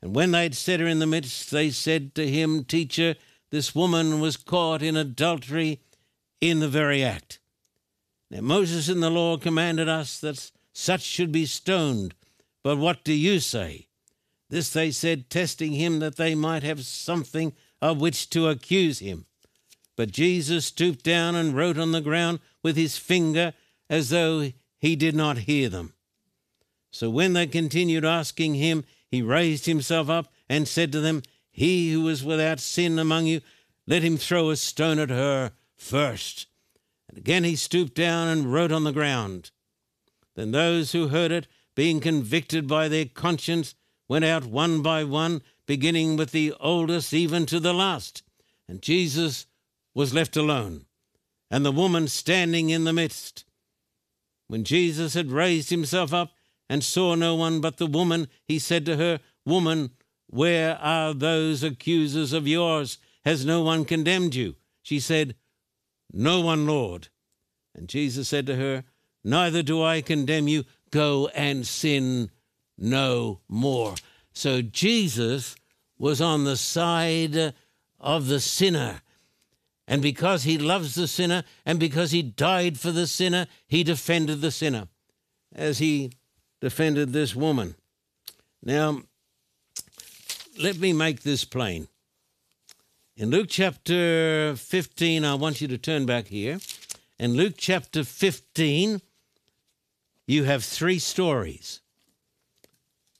And 0.00 0.14
when 0.14 0.30
they'd 0.30 0.54
set 0.54 0.80
her 0.80 0.86
in 0.86 1.00
the 1.00 1.06
midst, 1.06 1.50
they 1.50 1.68
said 1.68 2.14
to 2.14 2.26
him, 2.26 2.64
Teacher, 2.64 3.16
this 3.50 3.74
woman 3.74 4.20
was 4.20 4.38
caught 4.38 4.80
in 4.80 4.96
adultery 4.96 5.82
in 6.40 6.60
the 6.60 6.68
very 6.68 7.04
act. 7.04 7.40
Now 8.30 8.40
Moses 8.40 8.88
in 8.88 9.00
the 9.00 9.10
law 9.10 9.36
commanded 9.36 9.86
us 9.86 10.18
that 10.20 10.50
such 10.72 11.02
should 11.02 11.30
be 11.30 11.44
stoned. 11.44 12.14
But 12.62 12.78
what 12.78 13.04
do 13.04 13.12
you 13.12 13.38
say? 13.38 13.88
This 14.48 14.70
they 14.70 14.92
said, 14.92 15.28
testing 15.28 15.72
him 15.72 15.98
that 15.98 16.16
they 16.16 16.34
might 16.34 16.62
have 16.62 16.86
something 16.86 17.52
of 17.82 18.00
which 18.00 18.30
to 18.30 18.48
accuse 18.48 19.00
him. 19.00 19.26
But 19.94 20.10
Jesus 20.10 20.64
stooped 20.64 21.04
down 21.04 21.34
and 21.34 21.54
wrote 21.54 21.76
on 21.76 21.92
the 21.92 22.00
ground 22.00 22.40
with 22.62 22.76
his 22.76 22.96
finger 22.96 23.52
as 23.92 24.08
though 24.08 24.50
he 24.78 24.96
did 24.96 25.14
not 25.14 25.36
hear 25.36 25.68
them. 25.68 25.92
So 26.90 27.10
when 27.10 27.34
they 27.34 27.46
continued 27.46 28.06
asking 28.06 28.54
him, 28.54 28.84
he 29.10 29.20
raised 29.20 29.66
himself 29.66 30.08
up 30.08 30.32
and 30.48 30.66
said 30.66 30.90
to 30.92 31.00
them, 31.00 31.22
He 31.50 31.92
who 31.92 32.08
is 32.08 32.24
without 32.24 32.58
sin 32.58 32.98
among 32.98 33.26
you, 33.26 33.42
let 33.86 34.02
him 34.02 34.16
throw 34.16 34.48
a 34.48 34.56
stone 34.56 34.98
at 34.98 35.10
her 35.10 35.52
first. 35.76 36.46
And 37.06 37.18
again 37.18 37.44
he 37.44 37.54
stooped 37.54 37.94
down 37.94 38.28
and 38.28 38.50
wrote 38.50 38.72
on 38.72 38.84
the 38.84 38.92
ground. 38.92 39.50
Then 40.36 40.52
those 40.52 40.92
who 40.92 41.08
heard 41.08 41.30
it, 41.30 41.46
being 41.74 42.00
convicted 42.00 42.66
by 42.66 42.88
their 42.88 43.04
conscience, 43.04 43.74
went 44.08 44.24
out 44.24 44.46
one 44.46 44.80
by 44.80 45.04
one, 45.04 45.42
beginning 45.66 46.16
with 46.16 46.30
the 46.30 46.54
oldest 46.60 47.12
even 47.12 47.44
to 47.44 47.60
the 47.60 47.74
last. 47.74 48.22
And 48.66 48.80
Jesus 48.80 49.44
was 49.94 50.14
left 50.14 50.34
alone, 50.34 50.86
and 51.50 51.62
the 51.62 51.70
woman 51.70 52.08
standing 52.08 52.70
in 52.70 52.84
the 52.84 52.94
midst. 52.94 53.44
When 54.52 54.64
Jesus 54.64 55.14
had 55.14 55.32
raised 55.32 55.70
himself 55.70 56.12
up, 56.12 56.32
and 56.68 56.84
saw 56.84 57.14
no 57.14 57.34
one 57.34 57.62
but 57.62 57.78
the 57.78 57.86
woman, 57.86 58.28
he 58.44 58.58
said 58.58 58.84
to 58.84 58.98
her, 58.98 59.18
Woman, 59.46 59.92
where 60.26 60.76
are 60.76 61.14
those 61.14 61.62
accusers 61.62 62.34
of 62.34 62.46
yours? 62.46 62.98
Has 63.24 63.46
no 63.46 63.62
one 63.62 63.86
condemned 63.86 64.34
you? 64.34 64.56
She 64.82 65.00
said, 65.00 65.36
No 66.12 66.42
one, 66.42 66.66
Lord. 66.66 67.08
And 67.74 67.88
Jesus 67.88 68.28
said 68.28 68.46
to 68.46 68.56
her, 68.56 68.84
Neither 69.24 69.62
do 69.62 69.82
I 69.82 70.02
condemn 70.02 70.48
you. 70.48 70.64
Go 70.90 71.28
and 71.28 71.66
sin 71.66 72.30
no 72.76 73.40
more. 73.48 73.94
So 74.34 74.60
Jesus 74.60 75.56
was 75.96 76.20
on 76.20 76.44
the 76.44 76.58
side 76.58 77.54
of 77.98 78.26
the 78.26 78.38
sinner. 78.38 79.00
And 79.92 80.00
because 80.00 80.44
he 80.44 80.56
loves 80.56 80.94
the 80.94 81.06
sinner 81.06 81.44
and 81.66 81.78
because 81.78 82.12
he 82.12 82.22
died 82.22 82.78
for 82.78 82.90
the 82.90 83.06
sinner, 83.06 83.46
he 83.66 83.84
defended 83.84 84.40
the 84.40 84.50
sinner 84.50 84.88
as 85.54 85.80
he 85.80 86.12
defended 86.62 87.12
this 87.12 87.36
woman. 87.36 87.74
Now, 88.62 89.02
let 90.58 90.78
me 90.78 90.94
make 90.94 91.24
this 91.24 91.44
plain. 91.44 91.88
In 93.18 93.28
Luke 93.28 93.48
chapter 93.50 94.56
15, 94.56 95.26
I 95.26 95.34
want 95.34 95.60
you 95.60 95.68
to 95.68 95.76
turn 95.76 96.06
back 96.06 96.28
here. 96.28 96.58
In 97.18 97.34
Luke 97.34 97.56
chapter 97.58 98.02
15, 98.02 99.02
you 100.26 100.44
have 100.44 100.64
three 100.64 100.98
stories. 101.00 101.82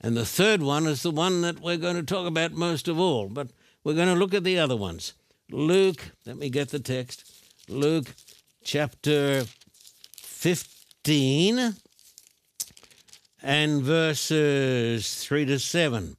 And 0.00 0.16
the 0.16 0.24
third 0.24 0.62
one 0.62 0.86
is 0.86 1.02
the 1.02 1.10
one 1.10 1.42
that 1.42 1.60
we're 1.60 1.76
going 1.76 1.96
to 1.96 2.02
talk 2.02 2.26
about 2.26 2.52
most 2.52 2.88
of 2.88 2.98
all, 2.98 3.28
but 3.28 3.48
we're 3.84 3.92
going 3.92 4.08
to 4.08 4.18
look 4.18 4.32
at 4.32 4.42
the 4.42 4.58
other 4.58 4.76
ones. 4.76 5.12
Luke, 5.52 6.12
let 6.24 6.38
me 6.38 6.48
get 6.48 6.70
the 6.70 6.78
text. 6.78 7.30
Luke 7.68 8.06
chapter 8.64 9.44
15 10.16 11.74
and 13.42 13.82
verses 13.82 15.14
3 15.22 15.44
to 15.44 15.58
7. 15.58 16.16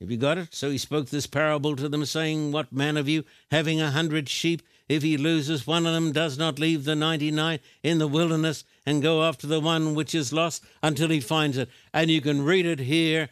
Have 0.00 0.10
you 0.12 0.16
got 0.16 0.38
it? 0.38 0.54
So 0.54 0.70
he 0.70 0.78
spoke 0.78 1.08
this 1.08 1.26
parable 1.26 1.74
to 1.74 1.88
them, 1.88 2.04
saying, 2.04 2.52
What 2.52 2.72
man 2.72 2.96
of 2.96 3.08
you, 3.08 3.24
having 3.50 3.80
a 3.80 3.90
hundred 3.90 4.28
sheep, 4.28 4.62
if 4.88 5.02
he 5.02 5.16
loses 5.16 5.66
one 5.66 5.84
of 5.84 5.92
them, 5.92 6.12
does 6.12 6.38
not 6.38 6.60
leave 6.60 6.84
the 6.84 6.94
ninety 6.94 7.32
nine 7.32 7.58
in 7.82 7.98
the 7.98 8.06
wilderness 8.06 8.62
and 8.86 9.02
go 9.02 9.24
after 9.24 9.48
the 9.48 9.60
one 9.60 9.96
which 9.96 10.14
is 10.14 10.32
lost 10.32 10.64
until 10.84 11.08
he 11.08 11.20
finds 11.20 11.58
it? 11.58 11.68
And 11.92 12.08
you 12.10 12.20
can 12.20 12.44
read 12.44 12.64
it 12.64 12.78
here, 12.78 13.28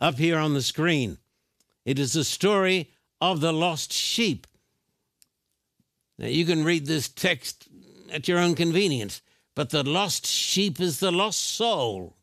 up 0.00 0.16
here 0.16 0.38
on 0.38 0.54
the 0.54 0.62
screen. 0.62 1.18
It 1.84 1.98
is 1.98 2.16
a 2.16 2.24
story 2.24 2.91
of 3.22 3.40
the 3.40 3.52
lost 3.52 3.92
sheep. 3.92 4.48
Now, 6.18 6.26
you 6.26 6.44
can 6.44 6.64
read 6.64 6.86
this 6.86 7.08
text 7.08 7.68
at 8.12 8.26
your 8.26 8.40
own 8.40 8.56
convenience, 8.56 9.22
but 9.54 9.70
the 9.70 9.84
lost 9.84 10.26
sheep 10.26 10.80
is 10.80 10.98
the 10.98 11.12
lost 11.12 11.38
soul. 11.38 12.16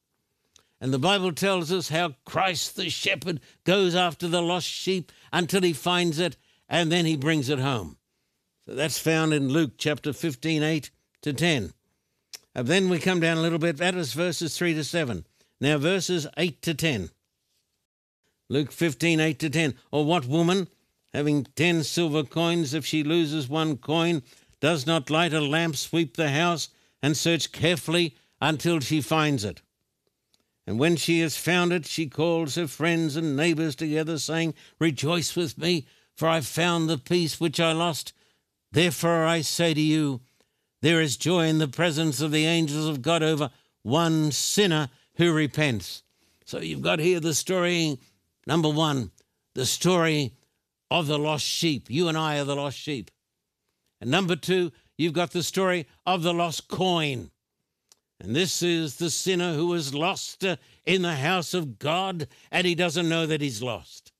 And 0.82 0.94
the 0.94 1.00
Bible 1.00 1.32
tells 1.32 1.72
us 1.72 1.88
how 1.88 2.16
Christ 2.26 2.76
the 2.76 2.90
shepherd 2.90 3.40
goes 3.64 3.96
after 3.96 4.28
the 4.28 4.42
lost 4.42 4.68
sheep 4.68 5.14
until 5.32 5.62
he 5.62 5.72
finds 5.72 6.20
it 6.20 6.36
and 6.68 6.92
then 6.92 7.06
he 7.06 7.16
brings 7.16 7.48
it 7.48 7.60
home. 7.60 7.96
So 8.66 8.76
that's 8.76 9.00
found 9.00 9.34
in 9.34 9.48
Luke 9.48 9.72
chapter 9.78 10.12
15, 10.12 10.64
8 10.64 10.92
to 11.22 11.32
10. 11.32 11.74
And 12.54 12.68
then 12.68 12.90
we 12.90 13.00
come 13.00 13.22
down 13.22 13.38
a 13.38 13.42
little 13.42 13.58
bit, 13.58 13.78
that 13.78 13.96
is 13.96 14.12
verses 14.12 14.58
3 14.58 14.74
to 14.74 14.84
7. 14.84 15.26
Now, 15.62 15.78
verses 15.78 16.28
8 16.36 16.62
to 16.64 16.74
10. 16.74 17.10
Luke 18.50 18.74
15, 18.74 19.22
8 19.22 19.40
to 19.40 19.50
10. 19.50 19.76
Or 19.92 20.04
what 20.04 20.26
woman, 20.26 20.68
having 21.14 21.46
10 21.56 21.84
silver 21.84 22.24
coins, 22.24 22.74
if 22.74 22.86
she 22.86 23.04
loses 23.04 23.50
one 23.50 23.78
coin, 23.78 24.22
does 24.60 24.86
not 24.86 25.10
light 25.10 25.34
a 25.34 25.42
lamp, 25.42 25.76
sweep 25.76 26.16
the 26.16 26.30
house, 26.30 26.70
and 27.02 27.16
search 27.16 27.52
carefully 27.52 28.16
until 28.42 28.80
she 28.80 29.02
finds 29.02 29.44
it? 29.44 29.62
And 30.68 30.78
when 30.78 30.98
she 30.98 31.22
has 31.22 31.36
found 31.36 31.74
it, 31.74 31.88
she 31.88 32.08
calls 32.08 32.56
her 32.56 32.68
friends 32.68 33.16
and 33.16 33.36
neighbors 33.36 33.76
together, 33.76 34.20
saying, 34.20 34.54
Rejoice 34.78 35.36
with 35.36 35.58
me, 35.58 35.88
for 36.16 36.28
I 36.28 36.42
found 36.42 36.88
the 36.88 36.98
piece 36.98 37.40
which 37.40 37.60
I 37.60 37.72
lost. 37.72 38.14
Therefore 38.72 39.26
I 39.26 39.42
say 39.42 39.74
to 39.74 39.82
you, 39.82 40.22
there 40.82 41.02
is 41.02 41.18
joy 41.18 41.48
in 41.48 41.58
the 41.58 41.68
presence 41.68 42.22
of 42.22 42.32
the 42.32 42.46
angels 42.46 42.88
of 42.88 43.02
God 43.02 43.24
over 43.24 43.50
one 43.82 44.32
sinner 44.32 44.90
who 45.16 45.34
repents. 45.34 46.04
So 46.46 46.60
you've 46.60 46.82
got 46.82 47.00
here 47.00 47.20
the 47.20 47.34
story, 47.34 48.00
number 48.46 48.70
one, 48.70 49.12
the 49.56 49.66
story 49.66 50.34
of 50.92 51.08
the 51.08 51.20
lost 51.20 51.46
sheep. 51.46 51.90
You 51.90 52.08
and 52.08 52.18
I 52.18 52.40
are 52.40 52.46
the 52.46 52.56
lost 52.56 52.78
sheep. 52.78 53.12
And 54.02 54.10
number 54.10 54.36
two, 54.36 54.72
you've 54.98 55.14
got 55.14 55.32
the 55.32 55.44
story 55.44 55.88
of 56.06 56.24
the 56.24 56.34
lost 56.34 56.68
coin. 56.68 57.32
And 58.20 58.36
this 58.36 58.62
is 58.62 58.98
the 58.98 59.10
sinner 59.10 59.54
who 59.54 59.74
is 59.74 59.94
lost 59.94 60.44
uh, 60.44 60.58
in 60.86 61.02
the 61.04 61.16
house 61.16 61.54
of 61.54 61.80
God 61.80 62.28
and 62.52 62.68
he 62.68 62.76
doesn't 62.76 63.08
know 63.08 63.26
that 63.26 63.42
he's 63.42 63.64
lost. 63.64 64.12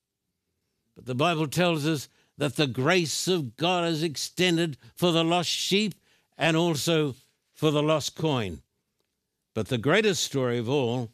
But 0.96 1.06
the 1.06 1.14
Bible 1.14 1.48
tells 1.48 1.86
us 1.86 2.08
that 2.38 2.56
the 2.56 2.66
grace 2.66 3.28
of 3.28 3.56
God 3.56 3.86
is 3.88 4.02
extended 4.02 4.78
for 4.94 5.12
the 5.12 5.24
lost 5.24 5.50
sheep 5.50 5.94
and 6.38 6.56
also 6.56 7.14
for 7.52 7.70
the 7.70 7.82
lost 7.82 8.16
coin. 8.16 8.62
But 9.54 9.68
the 9.68 9.78
greatest 9.78 10.22
story 10.22 10.58
of 10.58 10.68
all 10.68 11.10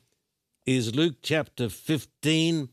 is 0.65 0.95
Luke 0.95 1.17
chapter 1.23 1.69
15 1.69 2.69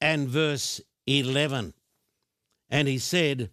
and 0.00 0.28
verse 0.28 0.80
11. 1.06 1.74
And 2.70 2.88
he 2.88 2.98
said, 2.98 3.50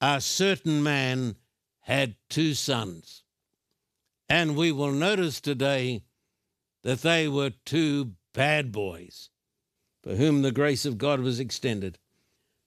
A 0.00 0.20
certain 0.20 0.82
man 0.82 1.36
had 1.80 2.16
two 2.28 2.54
sons. 2.54 3.22
And 4.28 4.56
we 4.56 4.72
will 4.72 4.92
notice 4.92 5.40
today 5.40 6.02
that 6.82 7.02
they 7.02 7.28
were 7.28 7.50
two 7.64 8.12
bad 8.32 8.72
boys 8.72 9.30
for 10.02 10.16
whom 10.16 10.42
the 10.42 10.52
grace 10.52 10.84
of 10.84 10.98
God 10.98 11.20
was 11.20 11.40
extended. 11.40 11.98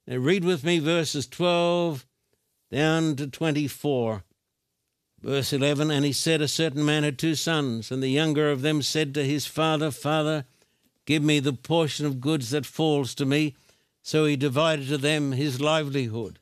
Now, 0.08 0.18
read 0.18 0.44
with 0.44 0.64
me 0.64 0.80
verses 0.80 1.28
12 1.28 2.06
down 2.72 3.16
to 3.18 3.28
24. 3.28 4.24
Verse 5.22 5.52
11 5.52 5.92
And 5.92 6.06
he 6.06 6.14
said, 6.14 6.42
A 6.42 6.48
certain 6.48 6.86
man 6.86 7.04
had 7.04 7.18
two 7.18 7.36
sons, 7.36 7.92
and 7.92 8.02
the 8.02 8.10
younger 8.10 8.52
of 8.52 8.62
them 8.62 8.82
said 8.82 9.14
to 9.14 9.24
his 9.24 9.46
father, 9.46 9.92
Father, 9.92 10.46
give 11.08 11.24
me 11.24 11.40
the 11.40 11.54
portion 11.54 12.06
of 12.06 12.22
goods 12.22 12.52
that 12.52 12.68
falls 12.68 13.16
to 13.16 13.26
me. 13.26 13.56
So 14.04 14.26
he 14.26 14.36
divided 14.36 14.88
to 14.90 15.00
them 15.00 15.32
his 15.32 15.60
livelihood. 15.60 16.38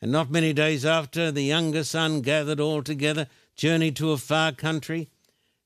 And 0.00 0.12
not 0.12 0.30
many 0.30 0.52
days 0.52 0.84
after, 0.84 1.32
the 1.32 1.42
younger 1.42 1.82
son 1.82 2.20
gathered 2.20 2.60
all 2.60 2.82
together 2.82 3.26
journeyed 3.54 3.96
to 3.96 4.12
a 4.12 4.16
far 4.16 4.52
country, 4.52 5.08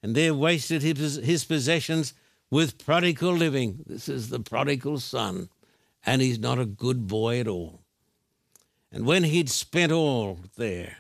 and 0.03 0.15
there 0.15 0.35
wasted 0.35 0.83
his, 0.83 1.17
his 1.17 1.45
possessions 1.45 2.15
with 2.51 2.85
prodigal 2.85 3.33
living. 3.33 3.83
This 3.87 4.09
is 4.09 4.29
the 4.29 4.41
prodigal 4.41 4.99
son, 4.99 5.49
and 6.05 6.21
he's 6.21 6.39
not 6.39 6.59
a 6.59 6.67
good 6.67 7.07
boy 7.07 7.41
at 7.41 7.49
all. 7.49 7.83
And 8.93 9.07
when 9.07 9.25
he'd 9.25 9.51
spent 9.51 9.93
all 9.93 10.41
there, 10.57 10.99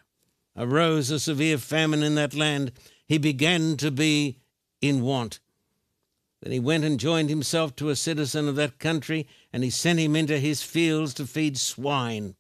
arose 0.56 1.10
a 1.10 1.20
severe 1.20 1.58
famine 1.58 2.02
in 2.02 2.14
that 2.16 2.34
land. 2.34 2.72
He 3.06 3.18
began 3.18 3.76
to 3.78 3.90
be 3.90 4.38
in 4.80 5.02
want. 5.02 5.38
Then 6.42 6.52
he 6.52 6.60
went 6.60 6.84
and 6.84 7.00
joined 7.00 7.30
himself 7.30 7.74
to 7.76 7.88
a 7.88 7.96
citizen 7.96 8.48
of 8.48 8.56
that 8.56 8.78
country, 8.78 9.26
and 9.52 9.64
he 9.64 9.70
sent 9.70 9.98
him 9.98 10.14
into 10.14 10.38
his 10.38 10.62
fields 10.62 11.14
to 11.14 11.26
feed 11.26 11.58
swine 11.58 12.36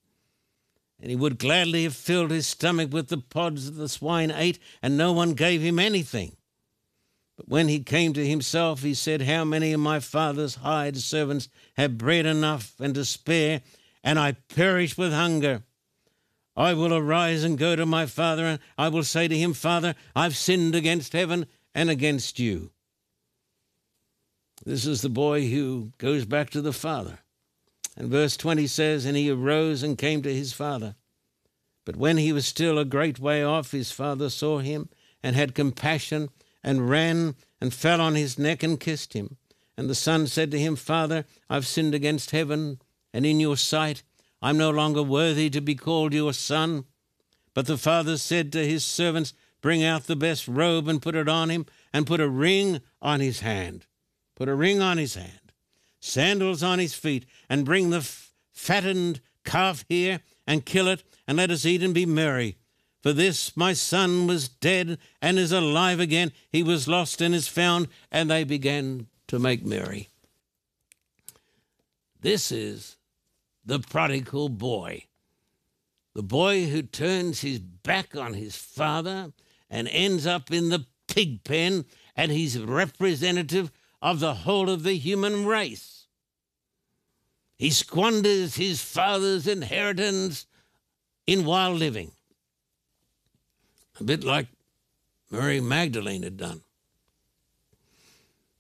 and 1.00 1.10
he 1.10 1.16
would 1.16 1.38
gladly 1.38 1.84
have 1.84 1.94
filled 1.94 2.30
his 2.30 2.46
stomach 2.46 2.92
with 2.92 3.08
the 3.08 3.18
pods 3.18 3.66
that 3.66 3.78
the 3.78 3.88
swine 3.88 4.30
ate, 4.30 4.58
and 4.82 4.96
no 4.96 5.12
one 5.12 5.34
gave 5.34 5.60
him 5.60 5.78
anything. 5.78 6.36
But 7.36 7.48
when 7.48 7.68
he 7.68 7.80
came 7.80 8.14
to 8.14 8.26
himself, 8.26 8.82
he 8.82 8.94
said, 8.94 9.22
How 9.22 9.44
many 9.44 9.72
of 9.72 9.80
my 9.80 10.00
father's 10.00 10.56
hired 10.56 10.96
servants 10.96 11.48
have 11.76 11.98
bread 11.98 12.24
enough 12.24 12.74
and 12.80 12.94
to 12.94 13.04
spare, 13.04 13.60
and 14.02 14.18
I 14.18 14.32
perish 14.32 14.96
with 14.96 15.12
hunger? 15.12 15.64
I 16.56 16.72
will 16.72 16.94
arise 16.94 17.44
and 17.44 17.58
go 17.58 17.76
to 17.76 17.84
my 17.84 18.06
father, 18.06 18.46
and 18.46 18.58
I 18.78 18.88
will 18.88 19.04
say 19.04 19.28
to 19.28 19.36
him, 19.36 19.52
Father, 19.52 19.94
I've 20.14 20.36
sinned 20.36 20.74
against 20.74 21.12
heaven 21.12 21.46
and 21.74 21.90
against 21.90 22.38
you. 22.38 22.70
This 24.66 24.84
is 24.84 25.00
the 25.00 25.08
boy 25.08 25.48
who 25.48 25.92
goes 25.96 26.24
back 26.24 26.50
to 26.50 26.60
the 26.60 26.72
father. 26.72 27.20
And 27.96 28.10
verse 28.10 28.36
20 28.36 28.66
says, 28.66 29.04
And 29.04 29.16
he 29.16 29.30
arose 29.30 29.84
and 29.84 29.96
came 29.96 30.22
to 30.22 30.34
his 30.34 30.52
father. 30.52 30.96
But 31.84 31.94
when 31.94 32.16
he 32.16 32.32
was 32.32 32.46
still 32.46 32.76
a 32.76 32.84
great 32.84 33.20
way 33.20 33.44
off, 33.44 33.70
his 33.70 33.92
father 33.92 34.28
saw 34.28 34.58
him 34.58 34.88
and 35.22 35.36
had 35.36 35.54
compassion 35.54 36.30
and 36.64 36.90
ran 36.90 37.36
and 37.60 37.72
fell 37.72 38.00
on 38.00 38.16
his 38.16 38.40
neck 38.40 38.64
and 38.64 38.80
kissed 38.80 39.12
him. 39.12 39.36
And 39.76 39.88
the 39.88 39.94
son 39.94 40.26
said 40.26 40.50
to 40.50 40.58
him, 40.58 40.74
Father, 40.74 41.26
I've 41.48 41.66
sinned 41.66 41.94
against 41.94 42.32
heaven 42.32 42.80
and 43.14 43.24
in 43.24 43.38
your 43.38 43.56
sight. 43.56 44.02
I'm 44.42 44.58
no 44.58 44.70
longer 44.70 45.02
worthy 45.04 45.48
to 45.50 45.60
be 45.60 45.76
called 45.76 46.12
your 46.12 46.32
son. 46.32 46.86
But 47.54 47.66
the 47.66 47.78
father 47.78 48.16
said 48.16 48.52
to 48.52 48.66
his 48.66 48.84
servants, 48.84 49.32
Bring 49.60 49.84
out 49.84 50.08
the 50.08 50.16
best 50.16 50.48
robe 50.48 50.88
and 50.88 51.00
put 51.00 51.14
it 51.14 51.28
on 51.28 51.50
him, 51.50 51.66
and 51.92 52.04
put 52.04 52.20
a 52.20 52.28
ring 52.28 52.80
on 53.00 53.20
his 53.20 53.40
hand. 53.40 53.86
Put 54.36 54.48
a 54.48 54.54
ring 54.54 54.80
on 54.80 54.98
his 54.98 55.16
hand 55.16 55.46
sandals 56.06 56.62
on 56.62 56.78
his 56.78 56.94
feet, 56.94 57.26
and 57.48 57.64
bring 57.64 57.90
the 57.90 57.98
f- 57.98 58.32
fattened 58.52 59.20
calf 59.44 59.84
here, 59.88 60.20
and 60.46 60.64
kill 60.64 60.88
it, 60.88 61.02
and 61.26 61.36
let 61.36 61.50
us 61.50 61.66
eat 61.66 61.82
and 61.82 61.92
be 61.92 62.06
merry. 62.06 62.56
For 63.02 63.12
this 63.12 63.56
my 63.56 63.72
son 63.72 64.26
was 64.26 64.48
dead 64.48 64.98
and 65.20 65.38
is 65.38 65.52
alive 65.52 66.00
again. 66.00 66.32
He 66.50 66.62
was 66.62 66.88
lost 66.88 67.20
and 67.20 67.34
is 67.34 67.48
found, 67.48 67.88
and 68.10 68.30
they 68.30 68.44
began 68.44 69.08
to 69.28 69.38
make 69.38 69.64
merry. 69.64 70.08
This 72.20 72.50
is 72.50 72.96
the 73.64 73.80
prodigal 73.80 74.48
boy. 74.48 75.04
the 76.14 76.22
boy 76.22 76.66
who 76.66 76.82
turns 76.82 77.42
his 77.42 77.58
back 77.58 78.16
on 78.16 78.32
his 78.32 78.56
father 78.56 79.32
and 79.68 79.86
ends 79.88 80.26
up 80.26 80.50
in 80.50 80.70
the 80.70 80.86
pig 81.08 81.44
pen, 81.44 81.84
and 82.16 82.32
he's 82.32 82.58
representative 82.58 83.70
of 84.06 84.20
the 84.20 84.34
whole 84.34 84.70
of 84.70 84.84
the 84.84 84.94
human 84.94 85.44
race. 85.44 86.06
He 87.56 87.70
squanders 87.70 88.54
his 88.54 88.80
father's 88.80 89.48
inheritance 89.48 90.46
in 91.26 91.44
wild 91.44 91.80
living, 91.80 92.12
a 93.98 94.04
bit 94.04 94.22
like 94.22 94.46
Mary 95.28 95.60
Magdalene 95.60 96.22
had 96.22 96.36
done. 96.36 96.60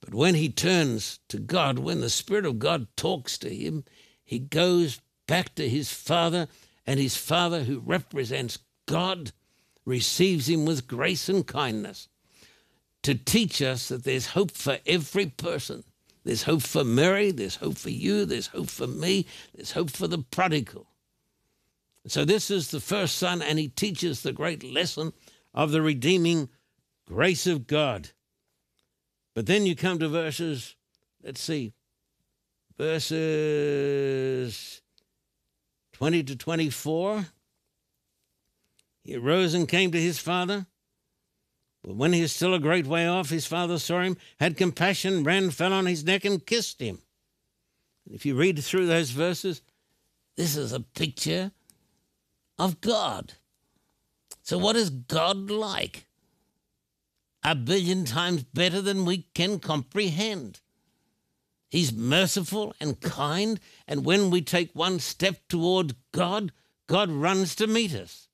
But 0.00 0.14
when 0.14 0.34
he 0.34 0.48
turns 0.48 1.20
to 1.28 1.38
God, 1.38 1.78
when 1.78 2.00
the 2.00 2.10
Spirit 2.10 2.44
of 2.44 2.58
God 2.58 2.88
talks 2.96 3.38
to 3.38 3.48
him, 3.48 3.84
he 4.24 4.40
goes 4.40 5.00
back 5.28 5.54
to 5.54 5.68
his 5.68 5.92
father, 5.92 6.48
and 6.84 6.98
his 6.98 7.16
father, 7.16 7.62
who 7.62 7.78
represents 7.78 8.58
God, 8.86 9.30
receives 9.84 10.48
him 10.48 10.64
with 10.64 10.88
grace 10.88 11.28
and 11.28 11.46
kindness 11.46 12.08
to 13.06 13.14
teach 13.14 13.62
us 13.62 13.86
that 13.88 14.02
there's 14.02 14.26
hope 14.26 14.50
for 14.50 14.78
every 14.84 15.26
person. 15.26 15.84
There's 16.24 16.42
hope 16.42 16.62
for 16.62 16.82
Mary, 16.82 17.30
there's 17.30 17.54
hope 17.54 17.78
for 17.78 17.90
you, 17.90 18.24
there's 18.24 18.48
hope 18.48 18.68
for 18.68 18.88
me, 18.88 19.26
there's 19.54 19.70
hope 19.70 19.90
for 19.90 20.08
the 20.08 20.18
prodigal. 20.18 20.88
So, 22.08 22.24
this 22.24 22.50
is 22.50 22.72
the 22.72 22.80
first 22.80 23.16
son, 23.16 23.42
and 23.42 23.60
he 23.60 23.68
teaches 23.68 24.22
the 24.22 24.32
great 24.32 24.64
lesson 24.64 25.12
of 25.54 25.70
the 25.70 25.82
redeeming 25.82 26.48
grace 27.06 27.46
of 27.46 27.68
God. 27.68 28.10
But 29.34 29.46
then 29.46 29.66
you 29.66 29.76
come 29.76 30.00
to 30.00 30.08
verses, 30.08 30.74
let's 31.22 31.40
see, 31.40 31.74
verses 32.76 33.22
20 35.92 36.24
to 36.24 36.34
24. 36.34 37.26
He 39.04 39.14
arose 39.14 39.54
and 39.54 39.68
came 39.68 39.92
to 39.92 40.00
his 40.00 40.18
father. 40.18 40.66
But 41.86 41.94
when 41.94 42.12
he 42.12 42.22
was 42.22 42.32
still 42.32 42.52
a 42.52 42.58
great 42.58 42.86
way 42.86 43.06
off, 43.06 43.30
his 43.30 43.46
father 43.46 43.78
saw 43.78 44.00
him, 44.00 44.16
had 44.40 44.56
compassion, 44.56 45.22
ran, 45.22 45.50
fell 45.50 45.72
on 45.72 45.86
his 45.86 46.04
neck, 46.04 46.24
and 46.24 46.44
kissed 46.44 46.80
him. 46.80 46.98
If 48.10 48.26
you 48.26 48.34
read 48.34 48.58
through 48.58 48.86
those 48.86 49.10
verses, 49.10 49.62
this 50.36 50.56
is 50.56 50.72
a 50.72 50.80
picture 50.80 51.52
of 52.58 52.80
God. 52.80 53.34
So, 54.42 54.58
what 54.58 54.74
is 54.74 54.90
God 54.90 55.48
like? 55.48 56.06
A 57.44 57.54
billion 57.54 58.04
times 58.04 58.42
better 58.42 58.80
than 58.82 59.04
we 59.04 59.28
can 59.34 59.60
comprehend. 59.60 60.60
He's 61.68 61.92
merciful 61.92 62.74
and 62.80 63.00
kind, 63.00 63.60
and 63.86 64.04
when 64.04 64.30
we 64.30 64.42
take 64.42 64.74
one 64.74 64.98
step 64.98 65.46
toward 65.48 65.94
God, 66.10 66.50
God 66.88 67.10
runs 67.10 67.54
to 67.56 67.68
meet 67.68 67.94
us. 67.94 68.28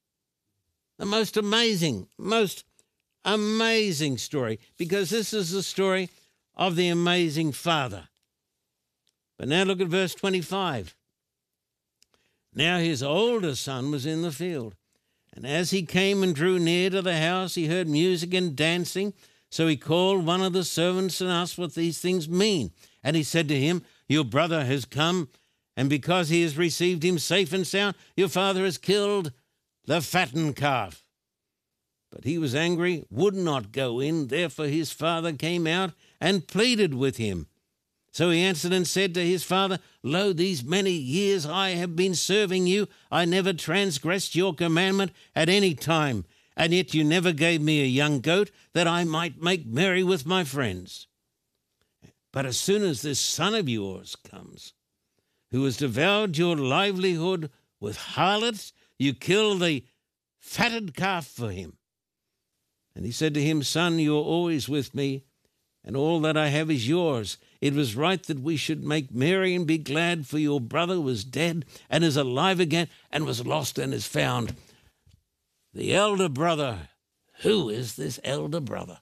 The 0.98 1.04
most 1.06 1.36
amazing, 1.36 2.08
most 2.16 2.64
amazing 3.24 4.18
story, 4.18 4.58
because 4.76 5.10
this 5.10 5.32
is 5.32 5.50
the 5.50 5.62
story 5.62 6.10
of 6.54 6.76
the 6.76 6.88
amazing 6.88 7.52
Father. 7.52 8.08
But 9.38 9.48
now 9.48 9.64
look 9.64 9.80
at 9.80 9.88
verse 9.88 10.14
25. 10.14 10.94
Now 12.54 12.78
his 12.78 13.02
older 13.02 13.54
son 13.54 13.90
was 13.90 14.06
in 14.06 14.22
the 14.22 14.30
field, 14.30 14.74
and 15.34 15.46
as 15.46 15.70
he 15.70 15.82
came 15.82 16.22
and 16.22 16.34
drew 16.34 16.58
near 16.58 16.90
to 16.90 17.02
the 17.02 17.16
house, 17.16 17.54
he 17.54 17.66
heard 17.66 17.88
music 17.88 18.34
and 18.34 18.54
dancing. 18.54 19.14
So 19.50 19.66
he 19.66 19.76
called 19.76 20.24
one 20.24 20.42
of 20.42 20.52
the 20.52 20.64
servants 20.64 21.20
and 21.20 21.30
asked 21.30 21.58
what 21.58 21.74
these 21.74 22.00
things 22.00 22.28
mean. 22.28 22.70
And 23.02 23.16
he 23.16 23.22
said 23.22 23.48
to 23.48 23.58
him, 23.58 23.82
Your 24.08 24.24
brother 24.24 24.64
has 24.64 24.84
come, 24.84 25.28
and 25.76 25.88
because 25.88 26.28
he 26.28 26.42
has 26.42 26.56
received 26.56 27.02
him 27.02 27.18
safe 27.18 27.52
and 27.52 27.66
sound, 27.66 27.96
your 28.16 28.28
father 28.28 28.64
has 28.64 28.78
killed 28.78 29.32
the 29.86 30.00
fattened 30.00 30.56
calf. 30.56 31.01
But 32.12 32.24
he 32.24 32.36
was 32.36 32.54
angry, 32.54 33.04
would 33.10 33.34
not 33.34 33.72
go 33.72 33.98
in. 33.98 34.28
Therefore 34.28 34.66
his 34.66 34.92
father 34.92 35.32
came 35.32 35.66
out 35.66 35.94
and 36.20 36.46
pleaded 36.46 36.92
with 36.92 37.16
him. 37.16 37.46
So 38.12 38.28
he 38.28 38.42
answered 38.42 38.74
and 38.74 38.86
said 38.86 39.14
to 39.14 39.26
his 39.26 39.42
father, 39.42 39.78
Lo, 40.02 40.34
these 40.34 40.62
many 40.62 40.92
years 40.92 41.46
I 41.46 41.70
have 41.70 41.96
been 41.96 42.14
serving 42.14 42.66
you. 42.66 42.86
I 43.10 43.24
never 43.24 43.54
transgressed 43.54 44.34
your 44.34 44.54
commandment 44.54 45.12
at 45.34 45.48
any 45.48 45.74
time, 45.74 46.26
and 46.54 46.74
yet 46.74 46.92
you 46.92 47.02
never 47.02 47.32
gave 47.32 47.62
me 47.62 47.80
a 47.80 47.86
young 47.86 48.20
goat 48.20 48.50
that 48.74 48.86
I 48.86 49.04
might 49.04 49.42
make 49.42 49.66
merry 49.66 50.04
with 50.04 50.26
my 50.26 50.44
friends. 50.44 51.06
But 52.30 52.44
as 52.44 52.58
soon 52.58 52.82
as 52.82 53.00
this 53.00 53.20
son 53.20 53.54
of 53.54 53.70
yours 53.70 54.16
comes, 54.16 54.74
who 55.50 55.64
has 55.64 55.78
devoured 55.78 56.36
your 56.36 56.56
livelihood 56.56 57.50
with 57.80 57.96
harlots, 57.96 58.74
you 58.98 59.14
kill 59.14 59.56
the 59.56 59.86
fatted 60.38 60.94
calf 60.94 61.26
for 61.26 61.50
him. 61.50 61.78
And 62.94 63.04
he 63.04 63.12
said 63.12 63.34
to 63.34 63.42
him, 63.42 63.62
Son, 63.62 63.98
you 63.98 64.16
are 64.16 64.22
always 64.22 64.68
with 64.68 64.94
me, 64.94 65.24
and 65.84 65.96
all 65.96 66.20
that 66.20 66.36
I 66.36 66.48
have 66.48 66.70
is 66.70 66.88
yours. 66.88 67.38
It 67.60 67.74
was 67.74 67.96
right 67.96 68.22
that 68.24 68.40
we 68.40 68.56
should 68.56 68.84
make 68.84 69.14
merry 69.14 69.54
and 69.54 69.66
be 69.66 69.78
glad, 69.78 70.26
for 70.26 70.38
your 70.38 70.60
brother 70.60 71.00
was 71.00 71.24
dead 71.24 71.64
and 71.88 72.04
is 72.04 72.16
alive 72.16 72.60
again, 72.60 72.88
and 73.10 73.24
was 73.24 73.46
lost 73.46 73.78
and 73.78 73.94
is 73.94 74.06
found. 74.06 74.54
The 75.72 75.94
elder 75.94 76.28
brother, 76.28 76.88
who 77.40 77.68
is 77.70 77.96
this 77.96 78.20
elder 78.24 78.60
brother? 78.60 78.98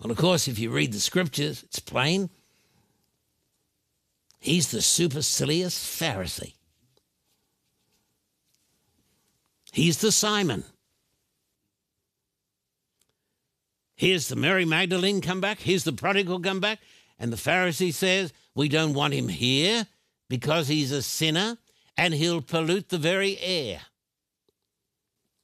Well, 0.00 0.10
of 0.10 0.18
course, 0.18 0.48
if 0.48 0.58
you 0.58 0.70
read 0.70 0.92
the 0.92 1.00
scriptures, 1.00 1.62
it's 1.62 1.78
plain. 1.78 2.30
He's 4.40 4.70
the 4.72 4.82
supercilious 4.82 5.78
Pharisee. 5.78 6.54
He's 9.72 9.98
the 9.98 10.12
Simon. 10.12 10.64
Here's 14.02 14.26
the 14.26 14.34
Mary 14.34 14.64
Magdalene 14.64 15.20
come 15.20 15.40
back. 15.40 15.60
Here's 15.60 15.84
the 15.84 15.92
prodigal 15.92 16.40
come 16.40 16.58
back. 16.58 16.80
And 17.20 17.32
the 17.32 17.36
Pharisee 17.36 17.94
says, 17.94 18.32
We 18.52 18.68
don't 18.68 18.94
want 18.94 19.14
him 19.14 19.28
here 19.28 19.86
because 20.28 20.66
he's 20.66 20.90
a 20.90 21.02
sinner 21.02 21.56
and 21.96 22.12
he'll 22.12 22.42
pollute 22.42 22.88
the 22.88 22.98
very 22.98 23.38
air. 23.38 23.78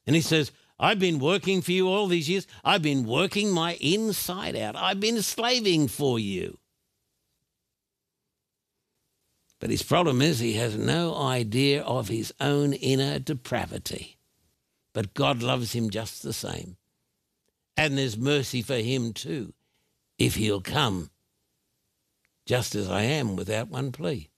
And 0.08 0.16
he 0.16 0.22
says, 0.22 0.50
I've 0.76 0.98
been 0.98 1.20
working 1.20 1.62
for 1.62 1.70
you 1.70 1.86
all 1.86 2.08
these 2.08 2.28
years. 2.28 2.48
I've 2.64 2.82
been 2.82 3.06
working 3.06 3.52
my 3.52 3.74
inside 3.74 4.56
out. 4.56 4.74
I've 4.74 4.98
been 4.98 5.22
slaving 5.22 5.86
for 5.86 6.18
you. 6.18 6.58
But 9.60 9.70
his 9.70 9.84
problem 9.84 10.20
is 10.20 10.40
he 10.40 10.54
has 10.54 10.76
no 10.76 11.14
idea 11.14 11.84
of 11.84 12.08
his 12.08 12.34
own 12.40 12.72
inner 12.72 13.20
depravity. 13.20 14.18
But 14.92 15.14
God 15.14 15.44
loves 15.44 15.74
him 15.74 15.90
just 15.90 16.24
the 16.24 16.32
same. 16.32 16.76
And 17.78 17.96
there's 17.96 18.18
mercy 18.18 18.60
for 18.60 18.74
him 18.74 19.12
too, 19.12 19.54
if 20.18 20.34
he'll 20.34 20.60
come 20.60 21.10
just 22.44 22.74
as 22.74 22.90
I 22.90 23.02
am 23.02 23.36
without 23.36 23.68
one 23.68 23.92
plea. 23.92 24.30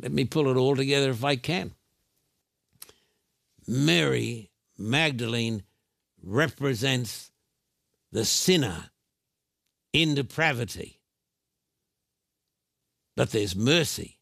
Let 0.00 0.10
me 0.10 0.24
pull 0.24 0.48
it 0.48 0.56
all 0.56 0.74
together 0.74 1.10
if 1.10 1.22
I 1.22 1.36
can. 1.36 1.74
Mary 3.66 4.50
Magdalene 4.78 5.64
represents 6.22 7.30
the 8.10 8.24
sinner 8.24 8.90
in 9.92 10.14
depravity. 10.14 11.00
But 13.16 13.32
there's 13.32 13.54
mercy 13.54 14.18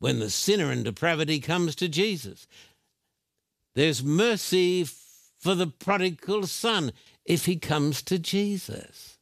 when 0.00 0.18
the 0.18 0.28
sinner 0.28 0.70
in 0.70 0.82
depravity 0.82 1.40
comes 1.40 1.74
to 1.76 1.88
Jesus. 1.88 2.46
There's 3.74 4.02
mercy 4.02 4.84
for 5.40 5.54
the 5.54 5.66
prodigal 5.66 6.46
son 6.46 6.92
if 7.24 7.46
he 7.46 7.56
comes 7.56 8.02
to 8.02 8.18
Jesus. 8.18 9.18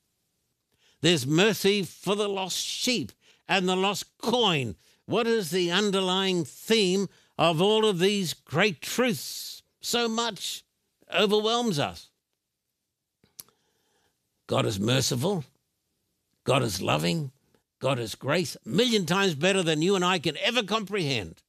There's 1.01 1.27
mercy 1.27 1.83
for 1.85 2.17
the 2.17 2.29
lost 2.29 2.59
sheep 2.59 3.13
and 3.49 3.69
the 3.69 3.77
lost 3.77 4.19
coin. 4.19 4.75
What 5.07 5.27
is 5.27 5.51
the 5.51 5.71
underlying 5.71 6.45
theme 6.45 7.09
of 7.39 7.63
all 7.63 7.87
of 7.87 8.01
these 8.01 8.35
great 8.35 8.83
truths? 8.83 9.63
So 9.81 10.09
much 10.09 10.65
overwhelms 11.17 11.79
us. 11.79 12.09
God 14.49 14.67
is 14.67 14.81
merciful. 14.81 15.45
God 16.45 16.63
is 16.63 16.83
loving. 16.83 17.31
God 17.79 17.99
is 18.01 18.17
grace, 18.17 18.57
a 18.57 18.69
million 18.69 19.07
times 19.07 19.37
better 19.37 19.63
than 19.63 19.83
you 19.83 19.95
and 19.95 20.05
I 20.05 20.19
can 20.19 20.37
ever 20.39 20.65
comprehend. 20.65 21.43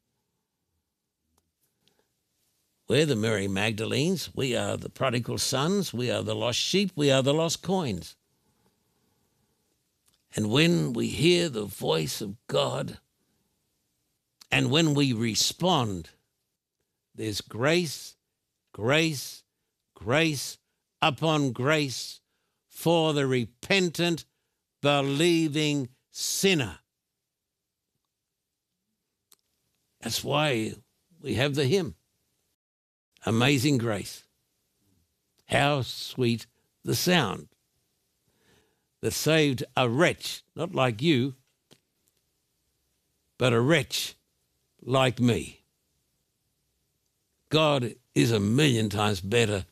We're 2.90 3.06
the 3.06 3.16
Mary 3.16 3.48
Magdalenes. 3.48 4.32
We 4.34 4.56
are 4.56 4.76
the 4.76 4.90
prodigal 4.90 5.38
sons. 5.38 5.94
We 5.94 6.10
are 6.10 6.24
the 6.24 6.34
lost 6.34 6.58
sheep. 6.58 6.92
We 6.96 7.12
are 7.12 7.22
the 7.22 7.36
lost 7.36 7.62
coins. 7.62 8.16
And 10.36 10.50
when 10.50 10.94
we 10.94 11.08
hear 11.08 11.50
the 11.50 11.66
voice 11.66 12.20
of 12.20 12.36
God 12.48 12.98
and 14.52 14.72
when 14.72 14.96
we 14.96 15.14
respond, 15.14 16.10
there's 17.14 17.42
grace, 17.42 18.16
grace, 18.74 19.44
grace 19.94 20.58
upon 21.00 21.52
grace 21.52 22.22
for 22.68 23.14
the 23.14 23.28
repentant, 23.28 24.26
believing 24.82 25.90
sinner. 26.10 26.80
That's 30.02 30.24
why 30.24 30.74
we 31.22 31.36
have 31.36 31.54
the 31.54 31.66
hymn 31.66 31.94
Amazing 33.26 33.78
Grace. 33.78 34.24
How 35.48 35.82
sweet 35.82 36.46
the 36.84 36.96
sound 36.96 37.48
that 39.02 39.12
saved 39.12 39.64
a 39.76 39.90
wretch, 39.90 40.44
not 40.56 40.76
like 40.76 41.02
you, 41.02 41.36
but 43.38 43.54
a 43.54 43.60
wretch 43.60 44.16
like 44.82 45.20
me. 45.20 45.62
God 47.50 47.96
is 48.14 48.32
a 48.32 48.40
million 48.40 48.90
times 48.90 49.22
better 49.22 49.66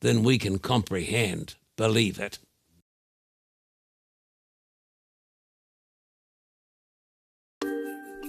than 0.00 0.22
we 0.22 0.38
can 0.38 0.58
comprehend. 0.58 1.54
Believe 1.76 2.18
it. 2.18 2.38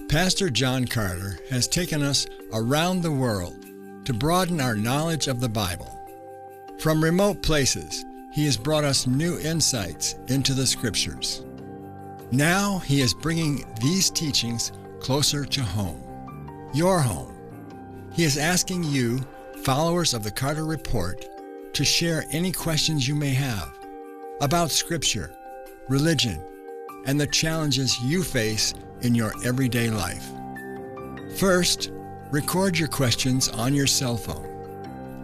Pastor 0.08 0.50
John 0.50 0.86
Carter 0.86 1.40
has 1.48 1.66
taken 1.66 2.02
us 2.02 2.26
around 2.52 3.00
the 3.00 3.10
world 3.10 3.64
to 4.04 4.12
broaden 4.12 4.60
our 4.60 4.74
knowledge 4.74 5.28
of 5.28 5.40
the 5.40 5.48
Bible. 5.48 5.98
From 6.78 7.02
remote 7.02 7.42
places, 7.42 8.04
he 8.32 8.44
has 8.46 8.56
brought 8.56 8.84
us 8.84 9.06
new 9.06 9.38
insights 9.38 10.16
into 10.28 10.54
the 10.54 10.66
Scriptures. 10.66 11.44
Now 12.30 12.78
he 12.78 13.00
is 13.00 13.14
bringing 13.14 13.64
these 13.80 14.10
teachings 14.10 14.72
closer 15.00 15.44
to 15.44 15.62
home, 15.62 16.02
your 16.72 16.98
home. 17.00 17.34
He 18.12 18.24
is 18.24 18.38
asking 18.38 18.84
you, 18.84 19.20
followers 19.62 20.14
of 20.14 20.24
the 20.24 20.30
Carter 20.30 20.64
Report, 20.64 21.24
to 21.74 21.84
share 21.84 22.24
any 22.30 22.52
questions 22.52 23.06
you 23.06 23.14
may 23.14 23.34
have 23.34 23.78
about 24.40 24.70
Scripture, 24.70 25.34
religion, 25.88 26.42
and 27.06 27.20
the 27.20 27.26
challenges 27.26 28.00
you 28.00 28.22
face 28.22 28.74
in 29.02 29.14
your 29.14 29.32
everyday 29.44 29.90
life. 29.90 30.26
First, 31.36 31.92
record 32.32 32.78
your 32.78 32.88
questions 32.88 33.48
on 33.50 33.74
your 33.74 33.86
cell 33.86 34.16
phone. 34.16 34.48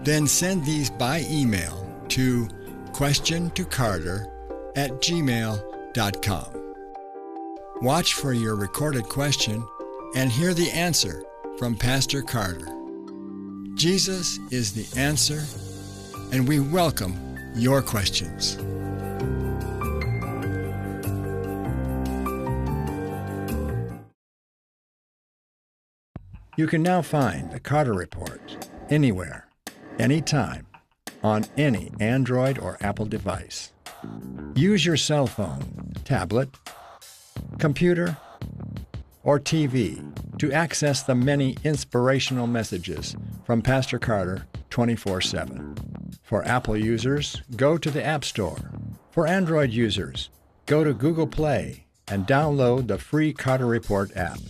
Then 0.05 0.27
send 0.27 0.65
these 0.65 0.91
by 0.91 1.25
email 1.29 1.85
to 2.09 2.47
questiontocarter 2.93 4.31
at 4.77 4.91
gmail.com. 4.91 6.75
Watch 7.81 8.15
for 8.15 8.33
your 8.35 8.57
recorded 8.57 9.05
question 9.05 9.67
and 10.15 10.31
hear 10.31 10.53
the 10.53 10.71
answer 10.71 11.25
from 11.59 11.75
Pastor 11.77 12.23
Carter. 12.23 12.69
Jesus 13.75 14.39
is 14.51 14.73
the 14.73 15.01
answer, 15.01 15.45
and 16.33 16.47
we 16.47 16.61
welcome 16.61 17.39
your 17.55 17.81
questions. 17.81 18.59
You 26.59 26.67
can 26.67 26.83
now 26.83 27.03
find 27.03 27.53
the 27.53 27.61
Carter 27.61 27.93
Report 27.93 28.69
anywhere, 28.91 29.47
anytime, 29.97 30.67
on 31.23 31.45
any 31.57 31.93
Android 32.01 32.59
or 32.59 32.77
Apple 32.81 33.07
device. 33.07 33.73
Use 34.57 34.85
your 34.85 34.97
cell 34.97 35.29
phone, 35.29 35.93
tablet, 36.03 36.49
computer, 37.61 38.17
or 39.23 39.39
TV 39.39 40.03
to 40.41 40.51
access 40.51 41.05
the 41.05 41.15
many 41.15 41.57
inspirational 41.63 42.49
messages 42.49 43.15
from 43.45 43.63
Pastor 43.63 44.01
Carter 44.01 44.45
24 44.71 45.21
7. 45.21 45.77
For 46.25 46.45
Apple 46.45 46.77
users, 46.77 47.41
go 47.55 47.79
to 47.79 47.89
the 47.89 48.05
App 48.05 48.25
Store. 48.25 48.73
For 49.13 49.29
Android 49.29 49.71
users, 49.71 50.31
go 50.67 50.83
to 50.83 50.93
Google 50.93 51.29
Play 51.29 51.85
and 52.09 52.27
download 52.27 52.89
the 52.89 52.99
free 52.99 53.33
Carter 53.33 53.67
Report 53.67 54.11
app. 54.17 54.41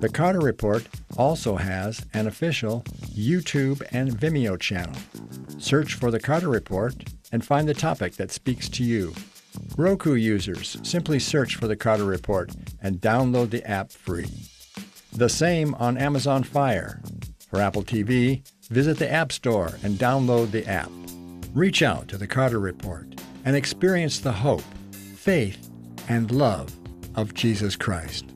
The 0.00 0.10
Carter 0.10 0.40
Report 0.40 0.86
also 1.16 1.56
has 1.56 2.04
an 2.12 2.26
official 2.26 2.82
YouTube 3.14 3.82
and 3.92 4.10
Vimeo 4.10 4.60
channel. 4.60 4.94
Search 5.56 5.94
for 5.94 6.10
The 6.10 6.20
Carter 6.20 6.50
Report 6.50 6.94
and 7.32 7.42
find 7.42 7.66
the 7.66 7.72
topic 7.72 8.16
that 8.16 8.30
speaks 8.30 8.68
to 8.68 8.84
you. 8.84 9.14
Roku 9.74 10.12
users 10.12 10.76
simply 10.82 11.18
search 11.18 11.56
for 11.56 11.66
The 11.66 11.76
Carter 11.76 12.04
Report 12.04 12.50
and 12.82 13.00
download 13.00 13.48
the 13.48 13.64
app 13.68 13.90
free. 13.90 14.28
The 15.12 15.30
same 15.30 15.74
on 15.76 15.96
Amazon 15.96 16.42
Fire. 16.42 17.00
For 17.48 17.62
Apple 17.62 17.82
TV, 17.82 18.46
visit 18.68 18.98
the 18.98 19.10
App 19.10 19.32
Store 19.32 19.78
and 19.82 19.98
download 19.98 20.50
the 20.50 20.66
app. 20.66 20.90
Reach 21.54 21.80
out 21.80 22.06
to 22.08 22.18
The 22.18 22.26
Carter 22.26 22.60
Report 22.60 23.06
and 23.46 23.56
experience 23.56 24.18
the 24.18 24.32
hope, 24.32 24.64
faith, 25.14 25.70
and 26.10 26.30
love 26.30 26.70
of 27.14 27.32
Jesus 27.32 27.76
Christ. 27.76 28.35